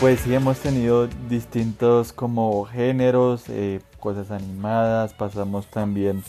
Pues 0.00 0.20
sí, 0.20 0.32
hemos 0.32 0.58
tenido 0.58 1.08
distintos 1.28 2.12
como 2.12 2.64
géneros, 2.66 3.48
eh, 3.48 3.80
cosas 3.98 4.30
animadas, 4.30 5.12
pasamos 5.12 5.66
también 5.66 6.22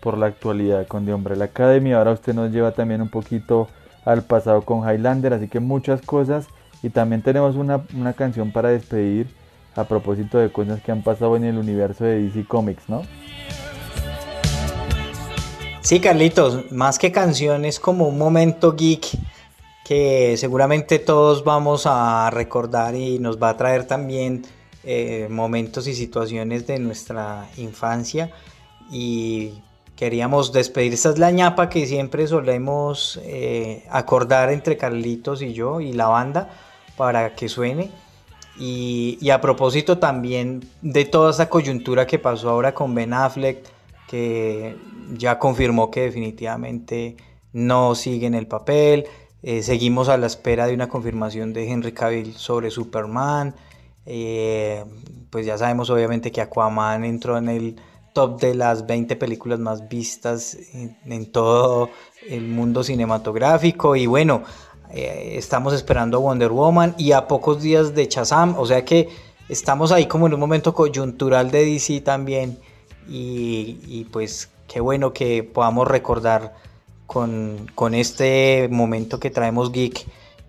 por 0.00 0.16
la 0.16 0.26
actualidad 0.26 0.86
con 0.86 1.04
The 1.04 1.12
Umbrella 1.12 1.44
Academy, 1.44 1.92
ahora 1.92 2.12
usted 2.12 2.32
nos 2.32 2.50
lleva 2.50 2.72
también 2.72 3.02
un 3.02 3.10
poquito 3.10 3.68
al 4.04 4.22
pasado 4.22 4.62
con 4.62 4.88
Highlander, 4.88 5.34
así 5.34 5.48
que 5.48 5.60
muchas 5.60 6.02
cosas 6.02 6.46
y 6.82 6.90
también 6.90 7.22
tenemos 7.22 7.56
una, 7.56 7.82
una 7.94 8.12
canción 8.12 8.52
para 8.52 8.70
despedir 8.70 9.28
a 9.76 9.84
propósito 9.84 10.38
de 10.38 10.50
cosas 10.50 10.80
que 10.82 10.92
han 10.92 11.02
pasado 11.02 11.36
en 11.36 11.44
el 11.44 11.58
universo 11.58 12.04
de 12.04 12.22
DC 12.22 12.44
Comics, 12.46 12.88
¿no? 12.88 13.02
Sí, 15.82 15.98
Carlitos, 15.98 16.70
más 16.72 16.98
que 16.98 17.10
canciones 17.10 17.80
como 17.80 18.06
un 18.06 18.18
momento 18.18 18.76
geek 18.76 19.06
que 19.84 20.36
seguramente 20.36 20.98
todos 20.98 21.42
vamos 21.42 21.84
a 21.84 22.30
recordar 22.30 22.94
y 22.94 23.18
nos 23.18 23.42
va 23.42 23.48
a 23.48 23.56
traer 23.56 23.86
también 23.86 24.42
eh, 24.84 25.26
momentos 25.30 25.86
y 25.88 25.94
situaciones 25.94 26.66
de 26.66 26.78
nuestra 26.78 27.48
infancia 27.56 28.30
y 28.90 29.62
queríamos 30.00 30.52
despedir 30.52 30.94
esta 30.94 31.10
es 31.10 31.18
la 31.18 31.30
ñapa 31.30 31.68
que 31.68 31.86
siempre 31.86 32.26
solemos 32.26 33.20
eh, 33.22 33.84
acordar 33.90 34.50
entre 34.50 34.76
Carlitos 34.76 35.42
y 35.42 35.52
yo 35.52 35.80
y 35.80 35.92
la 35.92 36.08
banda 36.08 36.48
para 36.96 37.36
que 37.36 37.48
suene 37.48 37.92
y, 38.58 39.18
y, 39.20 39.30
a 39.30 39.40
propósito 39.40 39.98
también 39.98 40.64
de 40.82 41.04
toda 41.04 41.30
esa 41.30 41.48
coyuntura 41.48 42.06
que 42.06 42.18
pasó 42.18 42.50
ahora 42.50 42.74
con 42.74 42.94
Ben 42.94 43.12
Affleck 43.12 43.62
que 44.08 44.76
ya 45.12 45.38
confirmó 45.38 45.90
que 45.90 46.00
definitivamente 46.00 47.16
no 47.52 47.94
sigue 47.94 48.26
en 48.26 48.34
el 48.34 48.46
papel 48.46 49.06
eh, 49.42 49.62
seguimos 49.62 50.08
a 50.08 50.18
la 50.18 50.26
espera 50.26 50.66
de 50.66 50.74
una 50.74 50.88
confirmación 50.88 51.52
de 51.52 51.70
Henry 51.70 51.92
Cavill 51.92 52.34
sobre 52.34 52.70
Superman. 52.70 53.54
Eh, 54.06 54.84
pues 55.30 55.46
ya 55.46 55.56
sabemos 55.56 55.88
obviamente 55.90 56.32
que 56.32 56.40
Aquaman 56.40 57.04
entró 57.04 57.38
en 57.38 57.48
el 57.48 57.76
top 58.12 58.40
de 58.40 58.54
las 58.54 58.86
20 58.86 59.16
películas 59.16 59.58
más 59.58 59.88
vistas 59.88 60.56
en, 61.04 61.26
todo 61.30 61.90
el 62.28 62.48
mundo 62.48 62.82
cinematográfico. 62.82 63.96
Y 63.96 64.06
bueno, 64.06 64.42
eh, 64.90 65.34
estamos 65.36 65.74
esperando 65.74 66.20
Wonder 66.20 66.50
Woman 66.50 66.94
y 66.98 67.12
a 67.12 67.26
pocos 67.28 67.62
días 67.62 67.94
de 67.94 68.06
Shazam. 68.06 68.56
O 68.58 68.66
sea 68.66 68.84
que 68.84 69.08
estamos 69.48 69.92
ahí 69.92 70.06
como 70.06 70.26
en 70.26 70.34
un 70.34 70.40
momento 70.40 70.74
coyuntural 70.74 71.50
de 71.50 71.64
DC 71.64 72.00
también. 72.00 72.58
Y, 73.08 74.06
pues 74.12 74.50
qué 74.68 74.80
bueno 74.80 75.12
que 75.12 75.42
podamos 75.42 75.88
recordar 75.88 76.54
con, 77.06 77.66
este 77.92 78.68
momento 78.70 79.18
que 79.18 79.30
traemos 79.30 79.72
Geek, 79.72 80.06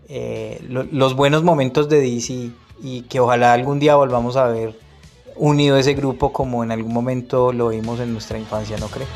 eh, 0.10 0.64
los 0.70 1.16
buenos 1.16 1.42
momentos 1.42 1.90
de 1.90 2.02
DC 2.02 2.52
y 2.84 3.02
que 3.04 3.20
ojalá 3.20 3.54
algún 3.54 3.80
día 3.80 3.96
volvamos 3.96 4.36
a 4.36 4.48
ver 4.48 4.76
unido 5.36 5.78
ese 5.78 5.94
grupo 5.94 6.32
como 6.34 6.64
en 6.64 6.72
algún 6.72 6.94
momento 6.94 7.52
lo 7.54 7.70
vimos 7.70 8.00
en 8.00 8.14
nuestra 8.14 8.38
infancia, 8.38 8.78
¿no 8.78 8.88
cree? 8.88 9.08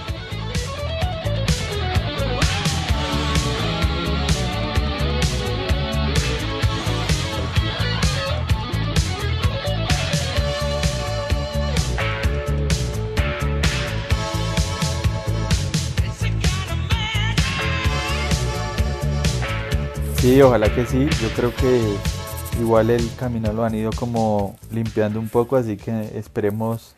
Sí, 20.25 20.41
ojalá 20.41 20.73
que 20.73 20.85
sí. 20.87 21.07
Yo 21.21 21.29
creo 21.35 21.53
que 21.55 22.14
igual 22.59 22.89
el 22.89 23.09
camino 23.15 23.51
lo 23.53 23.63
han 23.63 23.75
ido 23.75 23.91
como 23.91 24.55
limpiando 24.71 25.19
un 25.19 25.29
poco, 25.29 25.55
así 25.57 25.77
que 25.77 26.17
esperemos 26.17 26.95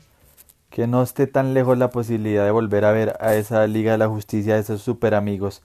que 0.70 0.88
no 0.88 1.02
esté 1.02 1.28
tan 1.28 1.54
lejos 1.54 1.78
la 1.78 1.90
posibilidad 1.90 2.46
de 2.46 2.52
volver 2.52 2.86
a 2.86 2.92
ver 2.92 3.18
a 3.20 3.36
esa 3.36 3.66
Liga 3.68 3.94
de 3.94 3.98
la 3.98 4.08
Justicia, 4.08 4.56
a 4.56 4.60
esos 4.60 4.82
super 4.82 5.16
amigos. 5.16 5.62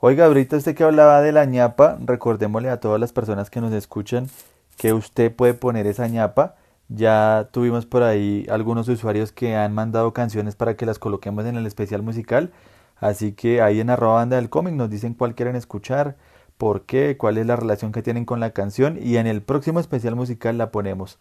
Oiga, 0.00 0.26
ahorita 0.26 0.56
usted 0.56 0.74
que 0.74 0.84
hablaba 0.84 1.22
de 1.22 1.32
la 1.32 1.44
ñapa, 1.44 1.98
recordémosle 2.04 2.70
a 2.70 2.80
todas 2.80 3.00
las 3.00 3.12
personas 3.12 3.50
que 3.50 3.60
nos 3.60 3.72
escuchan 3.72 4.28
que 4.76 4.92
usted 4.92 5.34
puede 5.34 5.54
poner 5.54 5.86
esa 5.86 6.08
ñapa. 6.08 6.56
Ya 6.88 7.48
tuvimos 7.52 7.86
por 7.86 8.02
ahí 8.02 8.46
algunos 8.50 8.88
usuarios 8.88 9.30
que 9.30 9.54
han 9.56 9.74
mandado 9.74 10.12
canciones 10.12 10.56
para 10.56 10.74
que 10.76 10.86
las 10.86 10.98
coloquemos 10.98 11.44
en 11.46 11.56
el 11.56 11.66
especial 11.66 12.02
musical. 12.02 12.50
Así 12.96 13.32
que 13.32 13.62
ahí 13.62 13.80
en 13.80 13.90
arroba 13.90 14.16
banda 14.16 14.36
del 14.36 14.50
cómic 14.50 14.74
nos 14.74 14.90
dicen 14.90 15.14
cuál 15.14 15.34
quieren 15.34 15.56
escuchar 15.56 16.16
por 16.60 16.82
qué, 16.82 17.16
cuál 17.16 17.38
es 17.38 17.46
la 17.46 17.56
relación 17.56 17.90
que 17.90 18.02
tienen 18.02 18.26
con 18.26 18.38
la 18.38 18.50
canción 18.50 18.98
y 19.02 19.16
en 19.16 19.26
el 19.26 19.40
próximo 19.40 19.80
especial 19.80 20.14
musical 20.14 20.58
la 20.58 20.70
ponemos. 20.70 21.18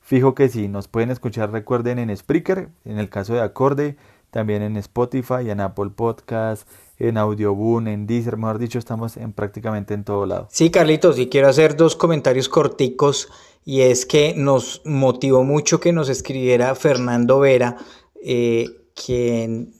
Fijo 0.00 0.36
que 0.36 0.48
sí, 0.48 0.68
nos 0.68 0.86
pueden 0.86 1.10
escuchar, 1.10 1.50
recuerden, 1.50 1.98
en 1.98 2.16
Spreaker, 2.16 2.68
en 2.84 3.00
el 3.00 3.08
caso 3.08 3.34
de 3.34 3.40
Acorde, 3.40 3.96
también 4.30 4.62
en 4.62 4.76
Spotify, 4.76 5.50
en 5.50 5.58
Apple 5.58 5.90
Podcast, 5.90 6.68
en 7.00 7.18
Audioboom, 7.18 7.88
en 7.88 8.06
Deezer, 8.06 8.36
mejor 8.36 8.60
dicho, 8.60 8.78
estamos 8.78 9.16
en 9.16 9.32
prácticamente 9.32 9.92
en 9.92 10.04
todo 10.04 10.24
lado. 10.24 10.46
Sí, 10.52 10.70
Carlitos, 10.70 11.18
y 11.18 11.26
quiero 11.26 11.48
hacer 11.48 11.74
dos 11.74 11.96
comentarios 11.96 12.48
corticos 12.48 13.28
y 13.64 13.80
es 13.80 14.06
que 14.06 14.34
nos 14.36 14.82
motivó 14.84 15.42
mucho 15.42 15.80
que 15.80 15.92
nos 15.92 16.08
escribiera 16.08 16.72
Fernando 16.76 17.40
Vera, 17.40 17.76
eh, 18.22 18.66
quien 18.94 19.74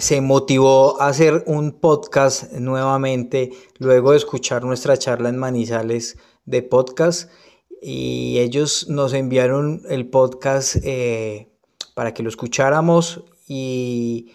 se 0.00 0.20
motivó 0.20 1.00
a 1.00 1.08
hacer 1.08 1.44
un 1.46 1.72
podcast 1.72 2.52
nuevamente 2.52 3.52
luego 3.78 4.10
de 4.10 4.18
escuchar 4.18 4.64
nuestra 4.64 4.96
charla 4.96 5.30
en 5.30 5.38
Manizales 5.38 6.18
de 6.44 6.62
podcast 6.62 7.30
y 7.80 8.38
ellos 8.38 8.88
nos 8.88 9.14
enviaron 9.14 9.82
el 9.88 10.08
podcast 10.08 10.76
eh, 10.82 11.48
para 11.94 12.12
que 12.12 12.22
lo 12.22 12.28
escucháramos 12.28 13.24
y 13.46 14.32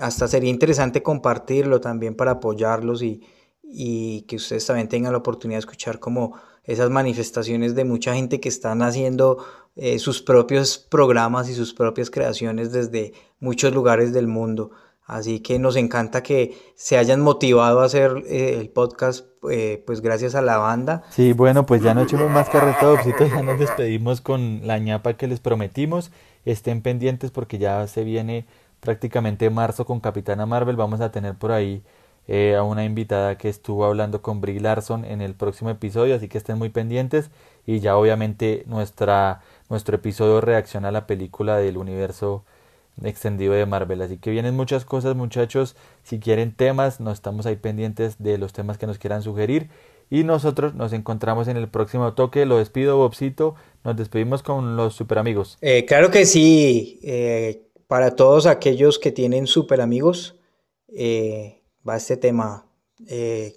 hasta 0.00 0.26
sería 0.26 0.50
interesante 0.50 1.02
compartirlo 1.02 1.80
también 1.80 2.16
para 2.16 2.32
apoyarlos 2.32 3.02
y, 3.02 3.22
y 3.62 4.22
que 4.22 4.36
ustedes 4.36 4.66
también 4.66 4.88
tengan 4.88 5.12
la 5.12 5.18
oportunidad 5.18 5.58
de 5.58 5.60
escuchar 5.60 6.00
como 6.00 6.34
esas 6.64 6.90
manifestaciones 6.90 7.74
de 7.74 7.84
mucha 7.84 8.14
gente 8.14 8.40
que 8.40 8.48
están 8.48 8.82
haciendo 8.82 9.38
eh, 9.76 9.98
sus 9.98 10.22
propios 10.22 10.78
programas 10.78 11.48
y 11.48 11.54
sus 11.54 11.74
propias 11.74 12.10
creaciones 12.10 12.72
desde 12.72 13.12
muchos 13.38 13.72
lugares 13.72 14.12
del 14.12 14.26
mundo. 14.26 14.72
Así 15.06 15.38
que 15.38 15.60
nos 15.60 15.76
encanta 15.76 16.22
que 16.24 16.58
se 16.74 16.98
hayan 16.98 17.20
motivado 17.20 17.80
a 17.80 17.84
hacer 17.84 18.24
eh, 18.26 18.58
el 18.58 18.68
podcast, 18.70 19.26
eh, 19.48 19.82
pues 19.86 20.00
gracias 20.00 20.34
a 20.34 20.42
la 20.42 20.58
banda. 20.58 21.04
Sí, 21.10 21.32
bueno, 21.32 21.64
pues 21.64 21.80
ya 21.80 21.94
no 21.94 22.02
echemos 22.02 22.28
más 22.28 22.48
carreta, 22.48 23.00
ya 23.04 23.42
nos 23.42 23.58
despedimos 23.58 24.20
con 24.20 24.66
la 24.66 24.78
ñapa 24.78 25.14
que 25.14 25.28
les 25.28 25.38
prometimos. 25.38 26.10
Estén 26.44 26.82
pendientes 26.82 27.30
porque 27.30 27.58
ya 27.58 27.86
se 27.86 28.02
viene 28.02 28.46
prácticamente 28.80 29.48
marzo 29.48 29.86
con 29.86 30.00
Capitana 30.00 30.44
Marvel. 30.44 30.74
Vamos 30.74 31.00
a 31.00 31.12
tener 31.12 31.36
por 31.36 31.52
ahí 31.52 31.84
eh, 32.26 32.56
a 32.56 32.64
una 32.64 32.84
invitada 32.84 33.38
que 33.38 33.48
estuvo 33.48 33.84
hablando 33.84 34.22
con 34.22 34.40
Brie 34.40 34.58
Larson 34.58 35.04
en 35.04 35.20
el 35.20 35.34
próximo 35.34 35.70
episodio, 35.70 36.16
así 36.16 36.26
que 36.26 36.38
estén 36.38 36.58
muy 36.58 36.70
pendientes. 36.70 37.30
Y 37.64 37.78
ya 37.78 37.96
obviamente 37.96 38.64
nuestra, 38.66 39.42
nuestro 39.70 39.94
episodio 39.94 40.40
reacciona 40.40 40.88
a 40.88 40.92
la 40.92 41.06
película 41.06 41.58
del 41.58 41.76
universo 41.76 42.44
extendido 43.02 43.54
de 43.54 43.66
Marvel. 43.66 44.02
Así 44.02 44.18
que 44.18 44.30
vienen 44.30 44.56
muchas 44.56 44.84
cosas, 44.84 45.16
muchachos. 45.16 45.76
Si 46.02 46.18
quieren 46.18 46.54
temas, 46.54 47.00
no 47.00 47.10
estamos 47.12 47.46
ahí 47.46 47.56
pendientes 47.56 48.16
de 48.18 48.38
los 48.38 48.52
temas 48.52 48.78
que 48.78 48.86
nos 48.86 48.98
quieran 48.98 49.22
sugerir. 49.22 49.68
Y 50.08 50.24
nosotros 50.24 50.74
nos 50.74 50.92
encontramos 50.92 51.48
en 51.48 51.56
el 51.56 51.68
próximo 51.68 52.12
toque. 52.14 52.46
Lo 52.46 52.58
despido, 52.58 52.96
Bobcito. 52.96 53.56
Nos 53.84 53.96
despedimos 53.96 54.42
con 54.42 54.76
los 54.76 54.94
super 54.94 55.18
amigos. 55.18 55.58
Eh, 55.60 55.84
claro 55.84 56.10
que 56.10 56.26
sí. 56.26 57.00
Eh, 57.02 57.62
para 57.88 58.14
todos 58.14 58.46
aquellos 58.46 58.98
que 58.98 59.12
tienen 59.12 59.46
super 59.46 59.80
amigos, 59.80 60.36
eh, 60.88 61.62
va 61.88 61.96
este 61.96 62.16
tema. 62.16 62.64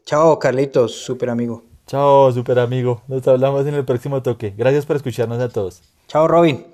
chao, 0.05 0.37
Carlitos, 0.39 0.93
super 0.93 1.29
amigo. 1.29 1.63
Chao, 1.87 2.31
super 2.31 2.59
amigo. 2.59 3.01
Nos 3.07 3.27
hablamos 3.27 3.65
en 3.65 3.73
el 3.75 3.85
próximo 3.85 4.21
toque. 4.21 4.53
Gracias 4.55 4.85
por 4.85 4.95
escucharnos 4.95 5.39
a 5.39 5.49
todos. 5.49 5.81
Chao, 6.07 6.27
Robin. 6.27 6.65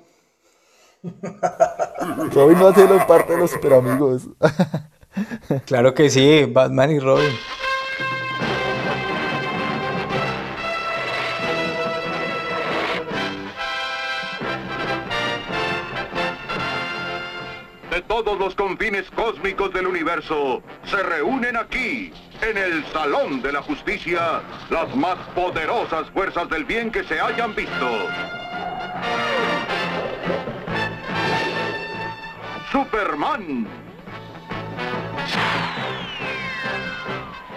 Robin 2.32 2.58
no 2.58 2.68
hace 2.68 2.86
parte 3.06 3.32
de 3.32 3.38
los 3.38 3.50
super 3.50 3.74
amigos. 3.74 4.28
claro 5.66 5.94
que 5.94 6.10
sí, 6.10 6.44
Batman 6.44 6.90
y 6.90 6.98
Robin. 6.98 7.32
de 17.96 18.02
todos 18.02 18.38
los 18.38 18.54
confines 18.54 19.10
cósmicos 19.12 19.72
del 19.72 19.86
universo 19.86 20.62
se 20.84 21.02
reúnen 21.02 21.56
aquí, 21.56 22.12
en 22.42 22.58
el 22.58 22.84
Salón 22.92 23.40
de 23.40 23.52
la 23.52 23.62
Justicia, 23.62 24.42
las 24.68 24.94
más 24.94 25.16
poderosas 25.34 26.10
fuerzas 26.10 26.46
del 26.50 26.66
bien 26.66 26.90
que 26.90 27.04
se 27.04 27.18
hayan 27.18 27.54
visto. 27.54 27.88
Superman. 32.70 33.66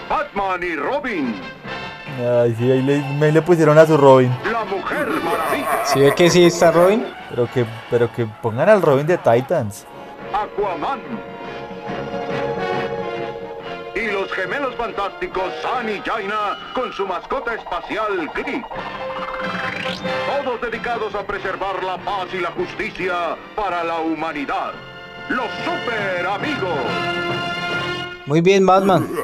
Batman 0.08 0.64
y 0.64 0.76
Robin. 0.76 1.36
Ay, 2.20 2.56
sí, 2.58 2.72
ahí 2.72 2.82
le, 2.82 3.00
me 3.18 3.32
le 3.32 3.42
pusieron 3.42 3.78
a 3.78 3.86
su 3.86 3.98
Robin. 3.98 4.32
La 4.52 4.66
Mujer 4.66 5.08
Maravilla. 5.08 5.86
¿Sí 5.86 6.00
ve 6.00 6.14
que 6.14 6.30
sí 6.30 6.46
está 6.46 6.72
Robin? 6.72 7.06
Pero 7.30 7.50
que, 7.52 7.66
pero 7.90 8.12
que 8.12 8.26
pongan 8.26 8.70
al 8.70 8.82
Robin 8.82 9.08
de 9.08 9.18
Titans. 9.18 9.86
Aquaman. 10.34 11.00
Y 13.96 14.12
los 14.12 14.32
gemelos 14.34 14.76
fantásticos 14.76 15.54
San 15.62 15.90
y 15.90 16.00
Jaina 16.02 16.58
con 16.74 16.92
su 16.94 17.06
mascota 17.08 17.54
espacial 17.54 18.30
Gris. 18.36 18.64
Todos 20.44 20.62
dedicados 20.62 21.16
a 21.16 21.24
preservar 21.24 21.84
la 21.84 21.98
paz 21.98 22.28
y 22.34 22.38
la 22.40 22.52
justicia 22.52 23.36
para 23.56 23.84
la 23.84 24.00
humanidad 24.00 24.74
los 25.30 25.50
super 25.64 26.26
amigos. 26.26 26.80
Muy 28.26 28.42
bien, 28.42 28.66
Batman. 28.66 29.08